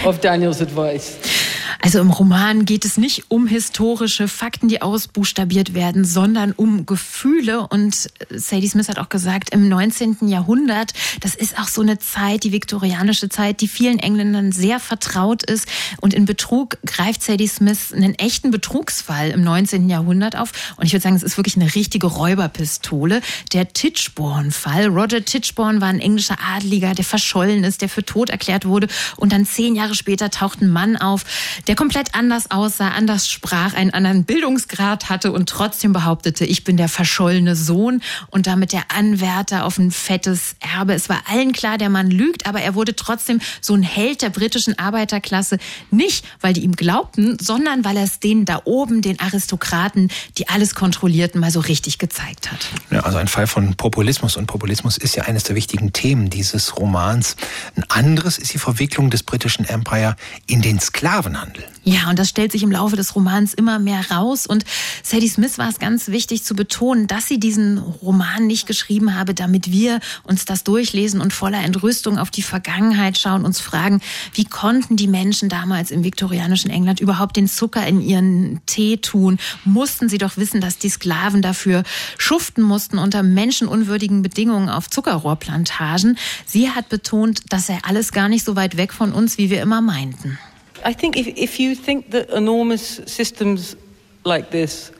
[0.04, 1.41] of Daniel's advice.
[1.80, 7.66] Also im Roman geht es nicht um historische Fakten, die ausbuchstabiert werden, sondern um Gefühle.
[7.66, 10.28] Und Sadie Smith hat auch gesagt, im 19.
[10.28, 15.42] Jahrhundert, das ist auch so eine Zeit, die viktorianische Zeit, die vielen Engländern sehr vertraut
[15.42, 15.66] ist.
[16.00, 19.88] Und in Betrug greift Sadie Smith einen echten Betrugsfall im 19.
[19.88, 20.52] Jahrhundert auf.
[20.76, 23.20] Und ich würde sagen, es ist wirklich eine richtige Räuberpistole.
[23.52, 24.86] Der Titchborn-Fall.
[24.86, 28.88] Roger Titchborn war ein englischer Adliger, der verschollen ist, der für tot erklärt wurde.
[29.16, 31.24] Und dann zehn Jahre später taucht ein Mann auf,
[31.66, 36.76] der komplett anders aussah, anders sprach, einen anderen Bildungsgrad hatte und trotzdem behauptete, ich bin
[36.76, 40.94] der verschollene Sohn und damit der Anwärter auf ein fettes Erbe.
[40.94, 44.30] Es war allen klar, der Mann lügt, aber er wurde trotzdem so ein Held der
[44.30, 45.58] britischen Arbeiterklasse.
[45.90, 50.48] Nicht, weil die ihm glaubten, sondern weil er es denen da oben, den Aristokraten, die
[50.48, 52.66] alles kontrollierten, mal so richtig gezeigt hat.
[52.90, 56.76] Ja, also ein Fall von Populismus und Populismus ist ja eines der wichtigen Themen dieses
[56.76, 57.36] Romans.
[57.76, 61.51] Ein anderes ist die Verwicklung des britischen Empire in den Sklavenhandel.
[61.84, 64.46] Ja, und das stellt sich im Laufe des Romans immer mehr raus.
[64.46, 64.64] Und
[65.02, 69.34] Sadie Smith war es ganz wichtig zu betonen, dass sie diesen Roman nicht geschrieben habe,
[69.34, 74.00] damit wir uns das durchlesen und voller Entrüstung auf die Vergangenheit schauen, uns fragen,
[74.34, 79.38] wie konnten die Menschen damals im viktorianischen England überhaupt den Zucker in ihren Tee tun?
[79.64, 81.82] Mussten sie doch wissen, dass die Sklaven dafür
[82.16, 86.16] schuften mussten unter menschenunwürdigen Bedingungen auf Zuckerrohrplantagen.
[86.46, 89.62] Sie hat betont, dass er alles gar nicht so weit weg von uns, wie wir
[89.62, 90.38] immer meinten.
[90.84, 93.76] I think if, if you think that enormous systems
[94.24, 94.92] like this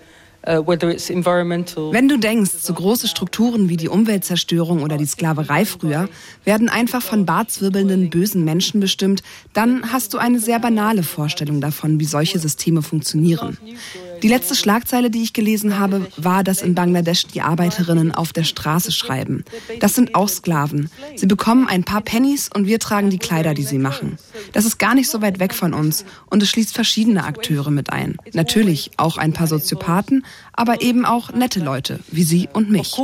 [0.46, 6.08] uh, wenn du denkst, so große Strukturen wie die Umweltzerstörung oder die Sklaverei früher
[6.44, 9.22] werden einfach von barzwirbelnden bösen Menschen bestimmt,
[9.52, 13.56] dann hast du eine sehr banale Vorstellung davon, wie solche Systeme funktionieren.
[14.22, 18.44] Die letzte Schlagzeile, die ich gelesen habe, war, dass in Bangladesch die Arbeiterinnen auf der
[18.44, 19.44] Straße schreiben.
[19.80, 20.90] Das sind auch Sklaven.
[21.16, 24.18] Sie bekommen ein paar Pennies und wir tragen die Kleider, die sie machen.
[24.52, 27.90] Das ist gar nicht so weit weg von uns und es schließt verschiedene Akteure mit
[27.90, 28.16] ein.
[28.32, 32.96] Natürlich auch ein paar Soziopathen, aber eben auch nette Leute wie Sie und mich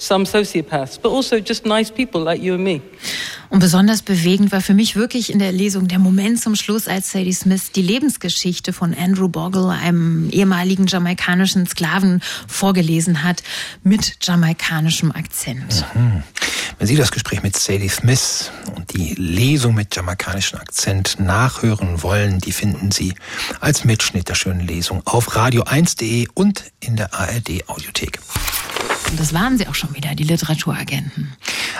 [0.00, 2.80] some sociopaths, but also just nice people like you and me.
[3.50, 7.10] Und besonders bewegend war für mich wirklich in der Lesung der Moment zum Schluss, als
[7.10, 13.42] Sadie Smith die Lebensgeschichte von Andrew Bogle, einem ehemaligen jamaikanischen Sklaven, vorgelesen hat,
[13.82, 15.84] mit jamaikanischem Akzent.
[15.94, 16.22] Mhm.
[16.78, 22.38] Wenn Sie das Gespräch mit Sadie Smith und die Lesung mit jamaikanischem Akzent nachhören wollen,
[22.38, 23.14] die finden Sie
[23.60, 28.20] als Mitschnitt der schönen Lesung auf radio1.de und in der ARD Audiothek.
[29.10, 31.32] Und das waren sie auch schon wieder, die Literaturagenten.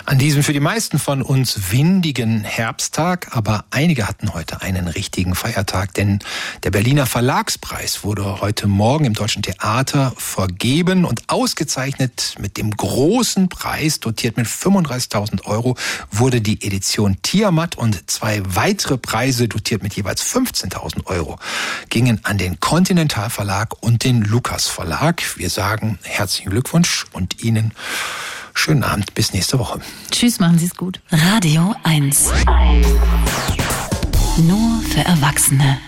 [0.04, 5.36] An diesem für die meisten von uns windigen Herbsttag, aber einige hatten heute einen richtigen
[5.36, 6.18] Feiertag, denn
[6.64, 13.48] der Berliner Verlagspreis wurde heute Morgen im Deutschen Theater vergeben und ausgezeichnet mit dem großen
[13.48, 15.76] Preis, dotiert mit 35.000 Euro,
[16.10, 21.38] wurde die Edition Tiamat und zwei weitere Preise, dotiert mit jeweils 15.000 Euro,
[21.88, 25.22] gingen an den Continental Verlag und den Lukas Verlag.
[25.36, 27.72] Wir sagen herzlichen Glückwunsch und Ihnen
[28.54, 29.14] schönen Abend.
[29.14, 29.80] Bis nächste Woche.
[30.10, 31.00] Tschüss, machen Sie es gut.
[31.10, 32.30] Radio 1.
[34.38, 35.78] Nur für Erwachsene.